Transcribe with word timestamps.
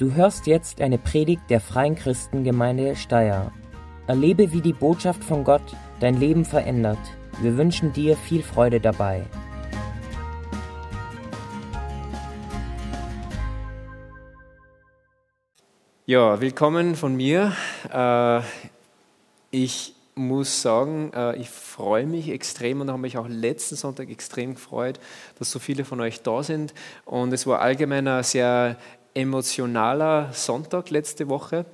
Du 0.00 0.14
hörst 0.14 0.46
jetzt 0.46 0.80
eine 0.80 0.96
Predigt 0.96 1.42
der 1.50 1.60
Freien 1.60 1.94
Christengemeinde 1.94 2.96
Steyr. 2.96 3.52
Erlebe, 4.06 4.50
wie 4.50 4.62
die 4.62 4.72
Botschaft 4.72 5.22
von 5.22 5.44
Gott 5.44 5.76
dein 6.00 6.18
Leben 6.18 6.46
verändert. 6.46 6.96
Wir 7.42 7.58
wünschen 7.58 7.92
dir 7.92 8.16
viel 8.16 8.42
Freude 8.42 8.80
dabei. 8.80 9.26
Ja, 16.06 16.40
willkommen 16.40 16.94
von 16.94 17.14
mir. 17.14 17.52
Äh, 17.92 18.40
ich 19.50 19.94
muss 20.14 20.62
sagen, 20.62 21.12
äh, 21.14 21.36
ich 21.36 21.50
freue 21.50 22.06
mich 22.06 22.30
extrem 22.30 22.80
und 22.80 22.88
habe 22.88 23.02
mich 23.02 23.18
auch 23.18 23.28
letzten 23.28 23.76
Sonntag 23.76 24.08
extrem 24.08 24.54
gefreut, 24.54 24.98
dass 25.38 25.50
so 25.50 25.58
viele 25.58 25.84
von 25.84 26.00
euch 26.00 26.22
da 26.22 26.42
sind. 26.42 26.72
Und 27.04 27.34
es 27.34 27.46
war 27.46 27.60
allgemein 27.60 28.08
ein 28.08 28.22
sehr 28.22 28.78
emotionaler 29.14 30.30
Sonntag 30.32 30.90
letzte 30.90 31.28
Woche. 31.28 31.66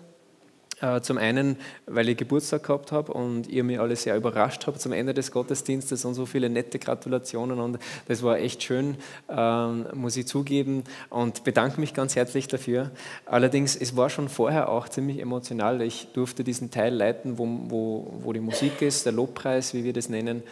Äh, 0.82 1.00
zum 1.00 1.16
einen, 1.16 1.56
weil 1.86 2.06
ich 2.10 2.18
Geburtstag 2.18 2.64
gehabt 2.64 2.92
habe 2.92 3.10
und 3.14 3.46
ihr 3.46 3.64
mich 3.64 3.80
alle 3.80 3.96
sehr 3.96 4.14
überrascht 4.14 4.66
habt 4.66 4.78
zum 4.78 4.92
Ende 4.92 5.14
des 5.14 5.32
Gottesdienstes 5.32 6.04
und 6.04 6.12
so 6.12 6.26
viele 6.26 6.50
nette 6.50 6.78
Gratulationen 6.78 7.60
und 7.60 7.78
das 8.08 8.22
war 8.22 8.38
echt 8.38 8.62
schön, 8.62 8.96
ähm, 9.30 9.86
muss 9.94 10.18
ich 10.18 10.26
zugeben 10.26 10.84
und 11.08 11.44
bedanke 11.44 11.80
mich 11.80 11.94
ganz 11.94 12.14
herzlich 12.14 12.46
dafür. 12.46 12.90
Allerdings, 13.24 13.74
es 13.74 13.96
war 13.96 14.10
schon 14.10 14.28
vorher 14.28 14.68
auch 14.68 14.90
ziemlich 14.90 15.18
emotional. 15.18 15.80
Ich 15.80 16.08
durfte 16.12 16.44
diesen 16.44 16.70
Teil 16.70 16.92
leiten, 16.92 17.38
wo, 17.38 17.46
wo, 17.68 18.14
wo 18.22 18.32
die 18.34 18.40
Musik 18.40 18.82
ist, 18.82 19.06
der 19.06 19.14
Lobpreis, 19.14 19.72
wie 19.72 19.82
wir 19.82 19.94
das 19.94 20.10
nennen. 20.10 20.42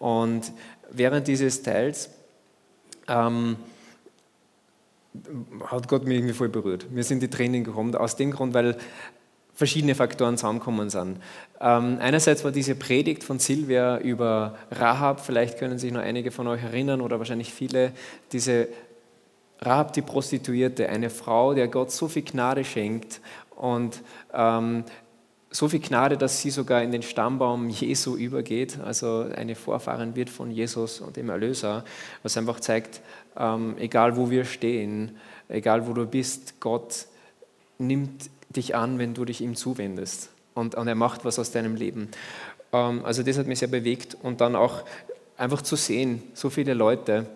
Und 0.00 0.52
während 0.90 1.28
dieses 1.28 1.62
Teils 1.62 2.10
ähm, 3.06 3.56
hat 5.66 5.88
Gott 5.88 6.04
mich 6.04 6.18
irgendwie 6.18 6.34
voll 6.34 6.48
berührt. 6.48 6.90
Mir 6.90 7.04
sind 7.04 7.22
die 7.22 7.28
Tränen 7.28 7.64
gekommen, 7.64 7.94
aus 7.94 8.16
dem 8.16 8.30
Grund, 8.30 8.54
weil 8.54 8.76
verschiedene 9.58 9.96
Faktoren 9.96 10.36
zusammenkommen 10.36 10.88
sind. 10.88 11.18
Ähm, 11.60 11.98
einerseits 12.00 12.44
war 12.44 12.52
diese 12.52 12.76
Predigt 12.76 13.24
von 13.24 13.40
Silvia 13.40 13.98
über 13.98 14.56
Rahab, 14.70 15.20
vielleicht 15.20 15.58
können 15.58 15.78
sich 15.78 15.92
noch 15.92 16.00
einige 16.00 16.30
von 16.30 16.46
euch 16.46 16.62
erinnern 16.62 17.00
oder 17.00 17.18
wahrscheinlich 17.18 17.52
viele, 17.52 17.92
diese 18.30 18.68
Rahab, 19.60 19.92
die 19.94 20.02
Prostituierte, 20.02 20.88
eine 20.88 21.10
Frau, 21.10 21.54
der 21.54 21.66
Gott 21.66 21.90
so 21.90 22.06
viel 22.06 22.22
Gnade 22.22 22.64
schenkt 22.64 23.20
und 23.56 24.00
ähm, 24.32 24.84
so 25.50 25.68
viel 25.68 25.80
Gnade, 25.80 26.16
dass 26.16 26.40
sie 26.40 26.50
sogar 26.50 26.82
in 26.82 26.92
den 26.92 27.02
Stammbaum 27.02 27.68
Jesu 27.70 28.16
übergeht, 28.16 28.78
also 28.84 29.26
eine 29.34 29.54
Vorfahrin 29.54 30.14
wird 30.14 30.30
von 30.30 30.50
Jesus 30.50 31.00
und 31.00 31.16
dem 31.16 31.30
Erlöser, 31.30 31.84
was 32.22 32.36
einfach 32.36 32.60
zeigt, 32.60 33.00
ähm, 33.36 33.76
egal 33.78 34.16
wo 34.16 34.30
wir 34.30 34.44
stehen, 34.44 35.16
egal 35.48 35.86
wo 35.86 35.92
du 35.92 36.06
bist, 36.06 36.60
Gott 36.60 37.06
nimmt 37.78 38.30
dich 38.50 38.74
an, 38.74 38.98
wenn 38.98 39.14
du 39.14 39.24
dich 39.24 39.40
ihm 39.40 39.54
zuwendest 39.54 40.30
und, 40.54 40.74
und 40.74 40.86
er 40.86 40.94
macht 40.94 41.24
was 41.24 41.38
aus 41.38 41.50
deinem 41.50 41.76
Leben. 41.76 42.08
Ähm, 42.72 43.04
also 43.04 43.22
das 43.22 43.38
hat 43.38 43.46
mich 43.46 43.60
sehr 43.60 43.68
bewegt 43.68 44.16
und 44.22 44.40
dann 44.40 44.54
auch 44.54 44.84
einfach 45.36 45.62
zu 45.62 45.76
sehen, 45.76 46.22
so 46.34 46.50
viele 46.50 46.74
Leute, 46.74 47.26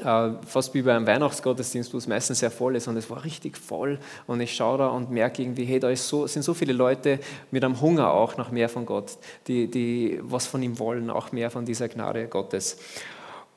fast 0.00 0.74
wie 0.74 0.82
bei 0.82 0.94
einem 0.94 1.06
Weihnachtsgottesdienst, 1.06 1.92
wo 1.92 1.98
es 1.98 2.06
meistens 2.06 2.40
sehr 2.40 2.50
voll 2.50 2.76
ist 2.76 2.88
und 2.88 2.96
es 2.96 3.08
war 3.10 3.24
richtig 3.24 3.56
voll 3.56 3.98
und 4.26 4.40
ich 4.40 4.54
schaue 4.54 4.78
da 4.78 4.88
und 4.88 5.10
merke 5.10 5.42
irgendwie, 5.42 5.64
hey, 5.64 5.80
da 5.80 5.94
so, 5.96 6.26
sind 6.26 6.42
so 6.42 6.54
viele 6.54 6.72
Leute 6.72 7.18
mit 7.50 7.64
einem 7.64 7.80
Hunger 7.80 8.10
auch 8.10 8.36
nach 8.36 8.50
mehr 8.50 8.68
von 8.68 8.86
Gott, 8.86 9.18
die, 9.46 9.70
die 9.70 10.20
was 10.22 10.46
von 10.46 10.62
ihm 10.62 10.78
wollen, 10.78 11.10
auch 11.10 11.32
mehr 11.32 11.50
von 11.50 11.64
dieser 11.64 11.88
Gnade 11.88 12.26
Gottes. 12.28 12.78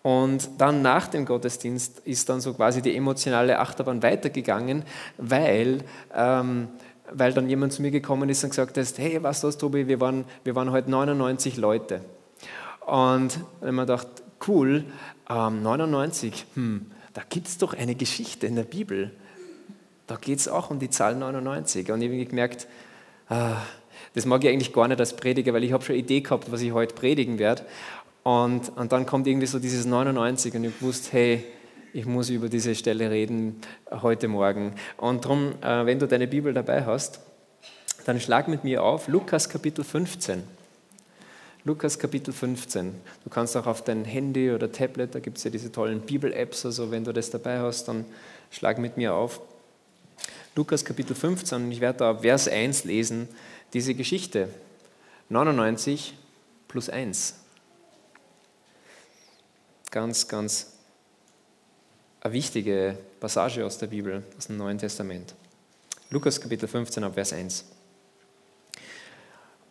Und 0.01 0.49
dann 0.57 0.81
nach 0.81 1.07
dem 1.07 1.25
Gottesdienst 1.25 1.99
ist 2.05 2.29
dann 2.29 2.39
so 2.39 2.53
quasi 2.53 2.81
die 2.81 2.95
emotionale 2.95 3.59
Achterbahn 3.59 4.01
weitergegangen, 4.01 4.83
weil, 5.17 5.79
ähm, 6.15 6.69
weil 7.11 7.33
dann 7.33 7.49
jemand 7.49 7.73
zu 7.73 7.81
mir 7.81 7.91
gekommen 7.91 8.29
ist 8.29 8.43
und 8.43 8.51
gesagt 8.51 8.77
hat, 8.77 8.97
hey, 8.97 9.21
was 9.21 9.41
das, 9.41 9.57
Tobi, 9.57 9.87
wir 9.87 9.99
waren, 9.99 10.25
wir 10.43 10.55
waren 10.55 10.71
heute 10.71 10.89
99 10.89 11.57
Leute. 11.57 12.01
Und 12.85 13.39
wenn 13.59 13.75
man 13.75 13.87
dachte, 13.87 14.23
cool, 14.47 14.85
ähm, 15.29 15.61
99, 15.61 16.45
hm, 16.55 16.85
da 17.13 17.21
gibt 17.27 17.47
es 17.47 17.57
doch 17.57 17.73
eine 17.73 17.95
Geschichte 17.95 18.47
in 18.47 18.55
der 18.55 18.63
Bibel. 18.63 19.11
Da 20.07 20.15
geht 20.15 20.39
es 20.39 20.47
auch 20.47 20.69
um 20.69 20.79
die 20.79 20.89
Zahl 20.89 21.15
99. 21.15 21.91
Und 21.91 22.01
ich 22.01 22.09
habe 22.09 22.25
gemerkt, 22.25 22.67
ah, 23.29 23.57
das 24.13 24.25
mag 24.25 24.43
ich 24.43 24.49
eigentlich 24.49 24.73
gar 24.73 24.87
nicht 24.87 24.99
als 24.99 25.15
Prediger, 25.15 25.53
weil 25.53 25.63
ich 25.63 25.71
habe 25.71 25.83
schon 25.83 25.93
eine 25.93 26.03
Idee 26.03 26.21
gehabt, 26.21 26.51
was 26.51 26.61
ich 26.61 26.71
heute 26.71 26.95
predigen 26.95 27.39
werde. 27.39 27.63
Und, 28.23 28.75
und 28.75 28.91
dann 28.91 29.05
kommt 29.05 29.27
irgendwie 29.27 29.47
so 29.47 29.59
dieses 29.59 29.85
99 29.85 30.53
und 30.55 30.63
ich 30.63 30.81
wusste, 30.81 31.11
hey, 31.13 31.43
ich 31.93 32.05
muss 32.05 32.29
über 32.29 32.49
diese 32.49 32.75
Stelle 32.75 33.09
reden 33.09 33.61
heute 33.89 34.27
Morgen. 34.27 34.73
Und 34.97 35.25
darum, 35.25 35.53
äh, 35.61 35.85
wenn 35.85 35.99
du 35.99 36.07
deine 36.07 36.27
Bibel 36.27 36.53
dabei 36.53 36.85
hast, 36.85 37.21
dann 38.05 38.19
schlag 38.19 38.47
mit 38.47 38.63
mir 38.63 38.83
auf 38.83 39.07
Lukas 39.07 39.49
Kapitel 39.49 39.83
15. 39.83 40.43
Lukas 41.65 41.99
Kapitel 41.99 42.33
15. 42.33 42.95
Du 43.23 43.29
kannst 43.29 43.55
auch 43.57 43.67
auf 43.67 43.83
dein 43.83 44.05
Handy 44.05 44.51
oder 44.51 44.71
Tablet, 44.71 45.13
da 45.13 45.19
gibt 45.19 45.37
es 45.37 45.43
ja 45.43 45.49
diese 45.49 45.71
tollen 45.71 46.01
Bibel-Apps, 46.01 46.65
also 46.65 46.91
wenn 46.91 47.03
du 47.03 47.11
das 47.11 47.29
dabei 47.29 47.59
hast, 47.59 47.87
dann 47.87 48.05
schlag 48.49 48.77
mit 48.77 48.97
mir 48.97 49.13
auf. 49.13 49.41
Lukas 50.55 50.83
Kapitel 50.83 51.15
15 51.15 51.65
und 51.65 51.71
ich 51.71 51.81
werde 51.81 51.99
da 51.99 52.17
Vers 52.17 52.47
1 52.47 52.85
lesen, 52.85 53.27
diese 53.73 53.93
Geschichte. 53.93 54.49
99 55.29 56.15
plus 56.67 56.89
1 56.89 57.35
ganz, 59.91 60.27
ganz 60.27 60.73
eine 62.21 62.33
wichtige 62.33 62.97
Passage 63.19 63.65
aus 63.65 63.77
der 63.77 63.87
Bibel, 63.87 64.23
aus 64.37 64.47
dem 64.47 64.57
Neuen 64.57 64.77
Testament. 64.77 65.35
Lukas 66.09 66.39
Kapitel 66.39 66.67
15 66.67 67.13
Vers 67.13 67.33
1. 67.33 67.65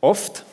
Oft 0.01 0.45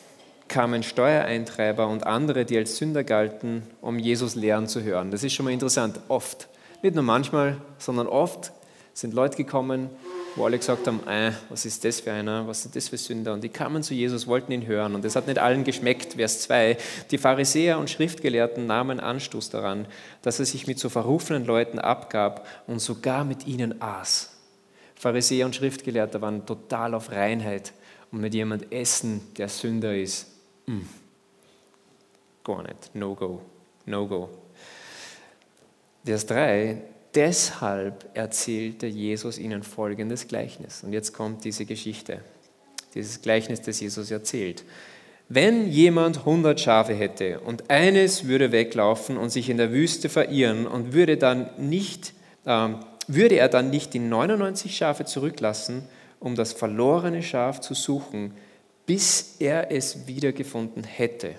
kamen 0.56 0.84
Steuereintreiber 0.84 1.86
und 1.86 2.08
andere, 2.08 2.46
die 2.46 2.58
als 2.58 2.78
Sünder 2.78 3.04
galten, 3.04 3.64
um 3.82 4.00
Jesus 4.00 4.36
lehren 4.36 4.70
zu 4.70 4.84
hören. 4.84 5.12
Das 5.12 5.22
ist 5.22 5.34
schon 5.34 5.44
mal 5.44 5.52
interessant. 5.52 6.00
Oft. 6.08 6.48
Nicht 6.82 6.96
nur 6.96 7.04
manchmal, 7.04 7.58
sondern 7.78 8.08
oft 8.08 8.54
sind 8.94 9.14
Leute 9.14 9.36
gekommen, 9.36 9.90
wo 10.38 10.46
alle 10.46 10.58
gesagt 10.58 10.88
haben, 10.88 11.06
äh, 11.10 11.34
was 11.50 11.66
ist 11.66 11.84
das 11.84 12.00
für 12.00 12.14
einer, 12.14 12.48
was 12.48 12.62
sind 12.62 12.74
das 12.74 12.88
für 12.88 12.96
Sünder? 12.96 13.34
Und 13.34 13.44
die 13.44 13.50
kamen 13.50 13.84
zu 13.84 13.94
Jesus, 13.94 14.28
wollten 14.28 14.54
ihn 14.54 14.66
hören. 14.66 14.96
Und 14.96 15.04
es 15.04 15.18
hat 15.18 15.28
nicht 15.28 15.40
allen 15.40 15.66
geschmeckt. 15.66 16.14
Vers 16.14 16.44
2. 16.44 16.78
Die 17.12 17.18
Pharisäer 17.18 17.78
und 17.78 17.90
Schriftgelehrten 17.90 18.66
nahmen 18.66 19.02
Anstoß 19.02 19.50
daran, 19.50 19.86
dass 20.22 20.40
er 20.40 20.46
sich 20.46 20.68
mit 20.68 20.80
so 20.80 20.88
verrufenen 20.88 21.44
Leuten 21.44 21.80
abgab 21.80 22.48
und 22.66 22.80
sogar 22.80 23.26
mit 23.26 23.46
ihnen 23.46 23.82
aß. 23.82 24.32
Pharisäer 24.96 25.48
und 25.48 25.56
Schriftgelehrte 25.58 26.22
waren 26.22 26.46
total 26.46 26.94
auf 26.94 27.12
Reinheit 27.12 27.74
und 28.10 28.22
mit 28.22 28.34
jemand 28.34 28.72
essen, 28.72 29.20
der 29.38 29.50
Sünder 29.50 29.94
ist. 29.94 30.28
Mm. 30.68 30.82
Gar 32.44 32.64
nicht. 32.64 32.94
No 32.94 33.16
go. 33.16 33.42
No 33.86 34.08
go. 34.08 34.30
Vers 36.04 36.26
3. 36.28 36.82
Deshalb 37.16 38.10
erzählte 38.14 38.88
Jesus 38.88 39.38
ihnen 39.38 39.64
folgendes 39.64 40.28
Gleichnis. 40.28 40.84
Und 40.84 40.92
jetzt 40.92 41.14
kommt 41.14 41.46
diese 41.46 41.66
Geschichte, 41.66 42.20
dieses 42.94 43.22
Gleichnis, 43.22 43.62
das 43.62 43.80
Jesus 43.80 44.12
erzählt. 44.12 44.64
Wenn 45.28 45.72
jemand 45.72 46.20
100 46.20 46.60
Schafe 46.60 46.94
hätte 46.94 47.40
und 47.40 47.70
eines 47.72 48.28
würde 48.28 48.52
weglaufen 48.52 49.18
und 49.18 49.30
sich 49.30 49.50
in 49.50 49.58
der 49.58 49.72
Wüste 49.72 50.10
verirren 50.10 50.68
und 50.68 50.94
würde, 50.94 51.18
dann 51.18 51.50
nicht, 51.58 52.14
äh, 52.46 52.70
würde 53.08 53.36
er 53.36 53.50
dann 53.50 53.72
nicht 53.72 53.94
die 53.94 54.00
99 54.00 54.76
Schafe 54.76 55.06
zurücklassen, 55.06 55.84
um 56.20 56.36
das 56.36 56.54
verlorene 56.54 57.24
Schaf 57.24 57.60
zu 57.62 57.74
suchen, 57.74 58.34
bis 58.86 59.38
er 59.40 59.72
es 59.72 60.08
wiedergefunden 60.08 60.84
hätte. 60.84 61.36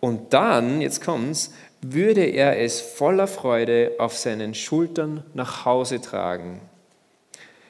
Und 0.00 0.32
dann, 0.32 0.80
jetzt 0.80 1.02
kommt's, 1.02 1.52
würde 1.82 2.24
er 2.24 2.58
es 2.58 2.80
voller 2.80 3.26
Freude 3.26 3.92
auf 3.98 4.16
seinen 4.16 4.54
Schultern 4.54 5.24
nach 5.34 5.64
Hause 5.64 6.00
tragen. 6.00 6.60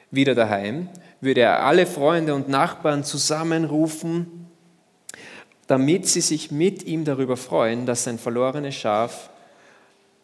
Wieder 0.09 0.35
daheim 0.35 0.89
würde 1.21 1.41
er 1.41 1.63
alle 1.63 1.85
Freunde 1.85 2.33
und 2.33 2.49
Nachbarn 2.49 3.03
zusammenrufen, 3.03 4.47
damit 5.67 6.07
sie 6.07 6.21
sich 6.21 6.51
mit 6.51 6.83
ihm 6.83 7.05
darüber 7.05 7.37
freuen, 7.37 7.85
dass 7.85 8.03
sein 8.03 8.17
verlorenes 8.17 8.75
Schaf 8.75 9.29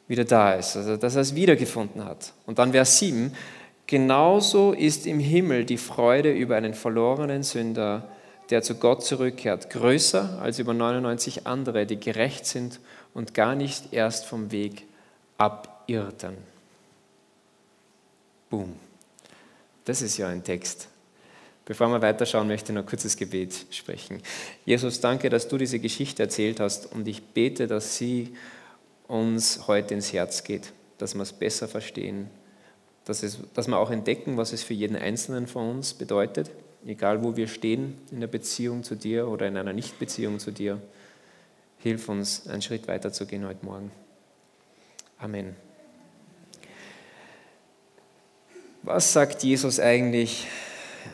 wieder 0.07 0.25
da 0.25 0.53
ist, 0.53 0.75
also 0.75 0.97
dass 0.97 1.15
er 1.15 1.21
es 1.21 1.35
wiedergefunden 1.35 2.03
hat. 2.03 2.33
Und 2.45 2.59
dann 2.59 2.71
Vers 2.71 2.99
7, 2.99 3.31
genauso 3.85 4.73
ist 4.73 5.05
im 5.05 5.19
Himmel 5.19 5.63
die 5.63 5.77
Freude 5.77 6.31
über 6.31 6.55
einen 6.55 6.73
verlorenen 6.73 7.43
Sünder, 7.43 8.09
der 8.49 8.61
zu 8.61 8.75
Gott 8.75 9.03
zurückkehrt, 9.03 9.69
größer 9.69 10.39
als 10.41 10.59
über 10.59 10.73
99 10.73 11.47
andere, 11.47 11.85
die 11.85 11.99
gerecht 11.99 12.45
sind 12.45 12.79
und 13.13 13.33
gar 13.33 13.55
nicht 13.55 13.93
erst 13.93 14.25
vom 14.25 14.51
Weg 14.51 14.85
abirrten. 15.37 16.37
Boom. 18.49 18.75
Das 19.85 20.01
ist 20.01 20.17
ja 20.17 20.27
ein 20.27 20.43
Text. 20.43 20.87
Bevor 21.65 21.89
wir 21.89 22.01
weiterschauen, 22.01 22.47
möchte 22.47 22.71
ich 22.71 22.75
noch 22.75 22.83
ein 22.83 22.87
kurzes 22.87 23.17
Gebet 23.17 23.65
sprechen. 23.71 24.21
Jesus, 24.65 25.01
danke, 25.01 25.29
dass 25.29 25.49
du 25.49 25.57
diese 25.57 25.79
Geschichte 25.79 26.23
erzählt 26.23 26.61
hast 26.61 26.91
und 26.93 27.07
ich 27.07 27.21
bete, 27.21 27.67
dass 27.67 27.97
sie 27.97 28.33
uns 29.07 29.67
heute 29.67 29.93
ins 29.93 30.13
Herz 30.13 30.43
geht, 30.43 30.71
dass 30.97 31.13
wir 31.15 31.23
es 31.23 31.33
besser 31.33 31.67
verstehen, 31.67 32.29
dass, 33.03 33.23
es, 33.23 33.39
dass 33.53 33.67
wir 33.67 33.77
auch 33.77 33.91
entdecken, 33.91 34.37
was 34.37 34.53
es 34.53 34.63
für 34.63 34.73
jeden 34.73 34.95
Einzelnen 34.95 35.47
von 35.47 35.69
uns 35.69 35.93
bedeutet, 35.93 36.51
egal 36.87 37.21
wo 37.23 37.35
wir 37.35 37.47
stehen 37.47 37.99
in 38.11 38.21
der 38.21 38.27
Beziehung 38.27 38.83
zu 38.83 38.95
dir 38.95 39.27
oder 39.27 39.47
in 39.47 39.57
einer 39.57 39.73
Nichtbeziehung 39.73 40.39
zu 40.39 40.51
dir. 40.51 40.81
Hilf 41.79 42.09
uns, 42.09 42.47
einen 42.47 42.61
Schritt 42.61 42.87
weiter 42.87 43.11
zu 43.11 43.25
gehen 43.25 43.45
heute 43.45 43.65
Morgen. 43.65 43.91
Amen. 45.19 45.55
Was 48.83 49.11
sagt 49.11 49.43
Jesus 49.43 49.79
eigentlich 49.79 50.47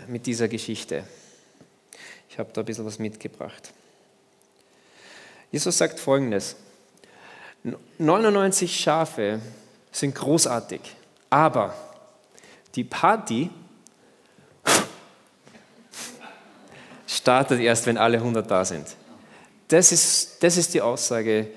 mit 0.07 0.27
dieser 0.27 0.47
Geschichte? 0.47 1.03
Ich 2.29 2.37
habe 2.37 2.51
da 2.53 2.61
ein 2.61 2.65
bisschen 2.65 2.85
was 2.85 2.99
mitgebracht. 2.99 3.73
Jesus 5.51 5.77
sagt 5.77 5.99
folgendes: 5.99 6.55
99 7.97 8.79
Schafe 8.79 9.39
sind 9.91 10.13
großartig, 10.13 10.81
aber 11.29 11.73
die 12.75 12.83
Party 12.83 13.49
startet 17.23 17.61
erst, 17.61 17.85
wenn 17.85 17.97
alle 17.97 18.17
100 18.17 18.51
da 18.51 18.65
sind. 18.65 18.85
Das 19.69 19.93
ist, 19.93 20.43
das 20.43 20.57
ist 20.57 20.73
die 20.73 20.81
Aussage, 20.81 21.47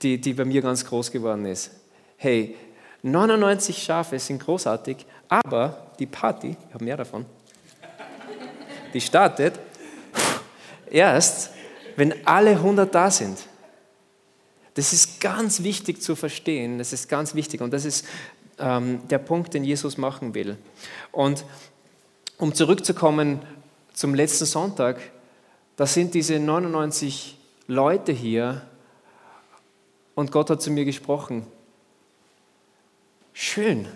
die, 0.00 0.18
die 0.18 0.32
bei 0.32 0.46
mir 0.46 0.62
ganz 0.62 0.86
groß 0.86 1.10
geworden 1.10 1.44
ist. 1.44 1.70
Hey, 2.16 2.56
99 3.02 3.76
Schafe 3.76 4.18
sind 4.18 4.42
großartig, 4.42 5.04
aber 5.28 5.88
die 5.98 6.06
Party, 6.06 6.56
ich 6.66 6.74
habe 6.74 6.82
mehr 6.82 6.96
davon, 6.96 7.26
die 8.94 9.00
startet 9.02 9.58
erst, 10.90 11.50
wenn 11.96 12.26
alle 12.26 12.52
100 12.52 12.94
da 12.94 13.10
sind. 13.10 13.38
Das 14.72 14.94
ist 14.94 15.20
ganz 15.20 15.62
wichtig 15.62 16.00
zu 16.00 16.16
verstehen, 16.16 16.78
das 16.78 16.94
ist 16.94 17.06
ganz 17.06 17.34
wichtig 17.34 17.60
und 17.60 17.70
das 17.70 17.84
ist 17.84 18.06
ähm, 18.58 19.06
der 19.08 19.18
Punkt, 19.18 19.52
den 19.52 19.62
Jesus 19.62 19.98
machen 19.98 20.34
will. 20.34 20.56
Und 21.12 21.44
um 22.38 22.54
zurückzukommen 22.54 23.40
zum 23.96 24.14
letzten 24.14 24.46
Sonntag, 24.46 25.00
da 25.74 25.86
sind 25.86 26.14
diese 26.14 26.38
99 26.38 27.36
Leute 27.66 28.12
hier 28.12 28.62
und 30.14 30.30
Gott 30.30 30.50
hat 30.50 30.62
zu 30.62 30.70
mir 30.70 30.84
gesprochen. 30.84 31.44
Schön, 33.32 33.88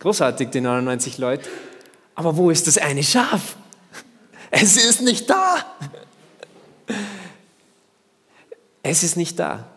Großartig, 0.00 0.48
die 0.48 0.62
99 0.62 1.18
Leute. 1.18 1.48
Aber 2.14 2.34
wo 2.36 2.50
ist 2.50 2.66
das 2.66 2.78
eine 2.78 3.02
Schaf? 3.02 3.56
Es 4.50 4.76
ist 4.82 5.02
nicht 5.02 5.28
da. 5.28 5.64
Es 8.82 9.02
ist 9.02 9.16
nicht 9.16 9.38
da. 9.38 9.68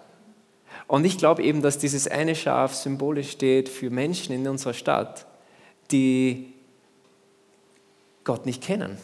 Und 0.87 1.03
ich 1.03 1.17
glaube 1.17 1.43
eben, 1.43 1.61
dass 1.61 1.77
dieses 1.77 2.07
eine 2.07 2.35
Schaf 2.35 2.73
symbolisch 2.73 3.31
steht 3.31 3.67
für 3.67 3.89
Menschen 3.89 4.33
in 4.33 4.47
unserer 4.47 4.73
Stadt, 4.73 5.25
die 5.91 6.52
Gott 8.23 8.45
nicht 8.45 8.61
kennen. 8.61 8.97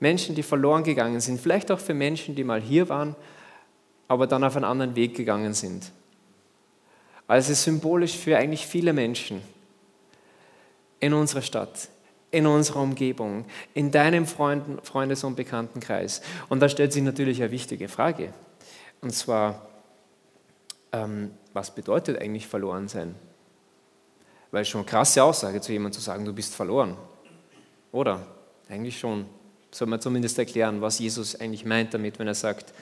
Menschen, 0.00 0.34
die 0.34 0.42
verloren 0.42 0.82
gegangen 0.82 1.20
sind. 1.20 1.40
Vielleicht 1.40 1.70
auch 1.70 1.78
für 1.78 1.94
Menschen, 1.94 2.34
die 2.34 2.44
mal 2.44 2.60
hier 2.60 2.88
waren, 2.88 3.14
aber 4.08 4.26
dann 4.26 4.42
auf 4.44 4.56
einen 4.56 4.64
anderen 4.64 4.96
Weg 4.96 5.14
gegangen 5.14 5.54
sind. 5.54 5.92
Also 7.28 7.54
symbolisch 7.54 8.16
für 8.16 8.36
eigentlich 8.36 8.66
viele 8.66 8.92
Menschen 8.92 9.42
in 11.00 11.14
unserer 11.14 11.42
Stadt, 11.42 11.88
in 12.30 12.46
unserer 12.46 12.80
Umgebung, 12.80 13.44
in 13.74 13.90
deinem 13.90 14.26
Freund, 14.26 14.84
Freundes- 14.84 15.24
und 15.24 15.36
Bekanntenkreis. 15.36 16.20
Und 16.48 16.60
da 16.60 16.68
stellt 16.68 16.92
sich 16.92 17.02
natürlich 17.02 17.40
eine 17.40 17.50
wichtige 17.50 17.88
Frage. 17.88 18.32
Und 19.00 19.14
zwar, 19.14 19.66
ähm, 20.92 21.30
was 21.52 21.74
bedeutet 21.74 22.20
eigentlich 22.20 22.46
verloren 22.46 22.88
sein? 22.88 23.14
Weil 24.50 24.64
schon 24.64 24.80
eine 24.80 24.90
krasse 24.90 25.22
Aussage 25.22 25.60
zu 25.60 25.72
jemandem 25.72 25.98
zu 25.98 26.04
sagen, 26.04 26.24
du 26.24 26.32
bist 26.32 26.54
verloren. 26.54 26.96
Oder? 27.92 28.26
Eigentlich 28.68 28.98
schon. 28.98 29.26
Soll 29.70 29.88
man 29.88 30.00
zumindest 30.00 30.38
erklären, 30.38 30.80
was 30.80 30.98
Jesus 30.98 31.38
eigentlich 31.38 31.64
meint 31.64 31.94
damit, 31.94 32.18
wenn 32.18 32.26
er 32.26 32.34
sagt, 32.34 32.72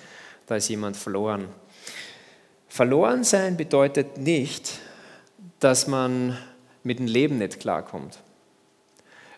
da 0.46 0.56
ist 0.56 0.68
jemand 0.68 0.96
verloren. 0.96 1.48
Verloren 2.68 3.24
sein 3.24 3.56
bedeutet 3.56 4.18
nicht, 4.18 4.78
dass 5.58 5.86
man 5.86 6.36
mit 6.82 6.98
dem 6.98 7.06
Leben 7.06 7.38
nicht 7.38 7.60
klarkommt. 7.60 8.18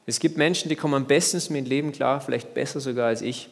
Es 0.04 0.20
gibt 0.20 0.36
Menschen, 0.36 0.68
die 0.68 0.76
kommen 0.76 1.06
bestens 1.06 1.48
mit 1.50 1.64
dem 1.64 1.68
Leben 1.68 1.92
klar, 1.92 2.20
vielleicht 2.20 2.54
besser 2.54 2.80
sogar 2.80 3.08
als 3.08 3.22
ich. 3.22 3.48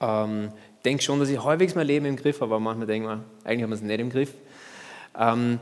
Ähm, 0.00 0.52
denke 0.84 1.02
schon, 1.02 1.20
dass 1.20 1.28
ich 1.28 1.42
häufig 1.42 1.74
mein 1.74 1.86
Leben 1.86 2.06
im 2.06 2.16
Griff 2.16 2.40
habe, 2.40 2.54
aber 2.54 2.60
manchmal 2.60 2.86
denke 2.86 3.08
ich 3.08 3.16
mir, 3.16 3.24
eigentlich 3.44 3.62
haben 3.62 3.70
wir 3.70 3.76
es 3.76 3.82
nicht 3.82 4.00
im 4.00 4.10
Griff. 4.10 4.32
Ähm, 5.18 5.58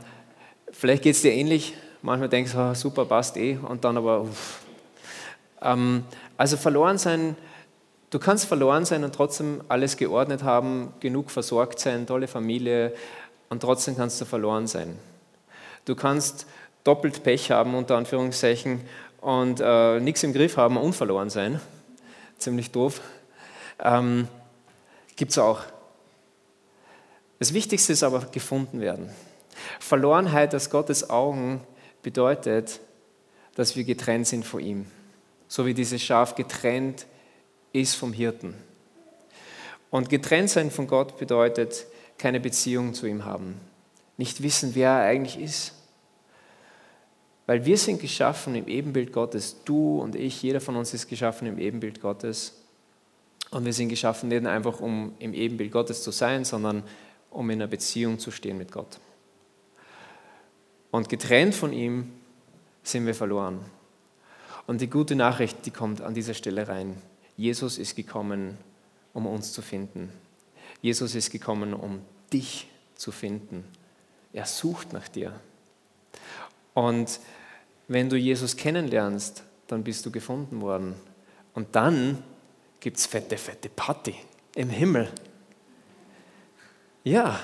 vielleicht 0.71 1.03
geht 1.03 1.15
es 1.15 1.21
dir 1.21 1.33
ähnlich. 1.33 1.73
Manchmal 2.01 2.29
denkst 2.29 2.53
du, 2.53 2.57
oh, 2.57 2.73
super, 2.73 3.05
passt 3.05 3.37
eh, 3.37 3.57
und 3.57 3.83
dann 3.83 3.97
aber, 3.97 4.21
uff. 4.21 4.61
Ähm, 5.61 6.03
also 6.37 6.57
verloren 6.57 6.97
sein, 6.97 7.35
du 8.09 8.19
kannst 8.19 8.45
verloren 8.45 8.85
sein 8.85 9.03
und 9.03 9.13
trotzdem 9.13 9.61
alles 9.67 9.97
geordnet 9.97 10.43
haben, 10.43 10.93
genug 10.99 11.31
versorgt 11.31 11.79
sein, 11.79 12.07
tolle 12.07 12.27
Familie, 12.27 12.93
und 13.49 13.61
trotzdem 13.61 13.97
kannst 13.97 14.21
du 14.21 14.25
verloren 14.25 14.67
sein. 14.67 14.97
Du 15.85 15.95
kannst 15.95 16.45
doppelt 16.83 17.23
Pech 17.23 17.51
haben, 17.51 17.75
unter 17.75 17.97
Anführungszeichen, 17.97 18.81
und 19.21 19.59
äh, 19.59 19.99
nichts 19.99 20.23
im 20.23 20.33
Griff 20.33 20.55
haben 20.55 20.77
und 20.77 20.93
verloren 20.93 21.29
sein. 21.29 21.59
Ziemlich 22.37 22.71
doof. 22.71 23.01
Ähm, 23.79 24.27
Gibt 25.15 25.31
es 25.31 25.37
auch. 25.37 25.61
Das 27.39 27.53
Wichtigste 27.53 27.91
ist 27.91 28.03
aber 28.03 28.19
gefunden 28.31 28.79
werden. 28.79 29.09
Verlorenheit 29.79 30.55
aus 30.55 30.69
Gottes 30.69 31.09
Augen 31.09 31.61
bedeutet, 32.01 32.79
dass 33.55 33.75
wir 33.75 33.83
getrennt 33.83 34.27
sind 34.27 34.45
von 34.45 34.61
ihm. 34.61 34.85
So 35.49 35.65
wie 35.65 35.73
dieses 35.73 36.01
Schaf 36.01 36.35
getrennt 36.35 37.07
ist 37.73 37.95
vom 37.95 38.13
Hirten. 38.13 38.53
Und 39.89 40.09
getrennt 40.09 40.51
sein 40.51 40.69
von 40.69 40.87
Gott 40.87 41.17
bedeutet 41.17 41.87
keine 42.17 42.39
Beziehung 42.39 42.93
zu 42.93 43.07
ihm 43.07 43.25
haben. 43.25 43.59
Nicht 44.15 44.43
wissen, 44.43 44.75
wer 44.75 44.91
er 44.91 45.05
eigentlich 45.05 45.39
ist. 45.39 45.73
Weil 47.47 47.65
wir 47.65 47.77
sind 47.79 47.99
geschaffen 47.99 48.53
im 48.53 48.67
Ebenbild 48.67 49.11
Gottes. 49.11 49.63
Du 49.65 49.99
und 49.99 50.15
ich, 50.15 50.41
jeder 50.43 50.61
von 50.61 50.75
uns 50.75 50.93
ist 50.93 51.07
geschaffen 51.07 51.47
im 51.47 51.57
Ebenbild 51.57 51.99
Gottes. 51.99 52.53
Und 53.49 53.65
wir 53.65 53.73
sind 53.73 53.89
geschaffen 53.89 54.29
nicht 54.29 54.45
einfach, 54.45 54.79
um 54.79 55.13
im 55.17 55.33
Ebenbild 55.33 55.71
Gottes 55.71 56.03
zu 56.03 56.11
sein, 56.11 56.45
sondern 56.45 56.83
um 57.31 57.49
in 57.49 57.59
einer 57.59 57.67
Beziehung 57.67 58.19
zu 58.19 58.29
stehen 58.29 58.59
mit 58.59 58.71
Gott. 58.71 58.99
Und 60.91 61.09
getrennt 61.09 61.55
von 61.55 61.73
ihm 61.73 62.11
sind 62.83 63.07
wir 63.07 63.15
verloren. 63.15 63.65
Und 64.69 64.81
die 64.81 64.87
gute 64.87 65.15
Nachricht, 65.15 65.65
die 65.65 65.71
kommt 65.71 65.99
an 65.99 66.13
dieser 66.13 66.35
Stelle 66.35 66.67
rein. 66.67 66.95
Jesus 67.35 67.79
ist 67.79 67.95
gekommen, 67.95 68.55
um 69.15 69.25
uns 69.25 69.51
zu 69.51 69.63
finden. 69.63 70.13
Jesus 70.83 71.15
ist 71.15 71.31
gekommen, 71.31 71.73
um 71.73 72.03
dich 72.31 72.67
zu 72.93 73.11
finden. 73.11 73.63
Er 74.31 74.45
sucht 74.45 74.93
nach 74.93 75.07
dir. 75.07 75.33
Und 76.75 77.19
wenn 77.87 78.09
du 78.09 78.15
Jesus 78.15 78.57
kennenlernst, 78.57 79.41
dann 79.65 79.83
bist 79.83 80.05
du 80.05 80.11
gefunden 80.11 80.61
worden. 80.61 80.93
Und 81.55 81.75
dann 81.75 82.21
gibt 82.79 82.97
es 82.97 83.07
fette, 83.07 83.37
fette 83.37 83.69
Party 83.69 84.13
im 84.53 84.69
Himmel. 84.69 85.09
Ja, 87.03 87.39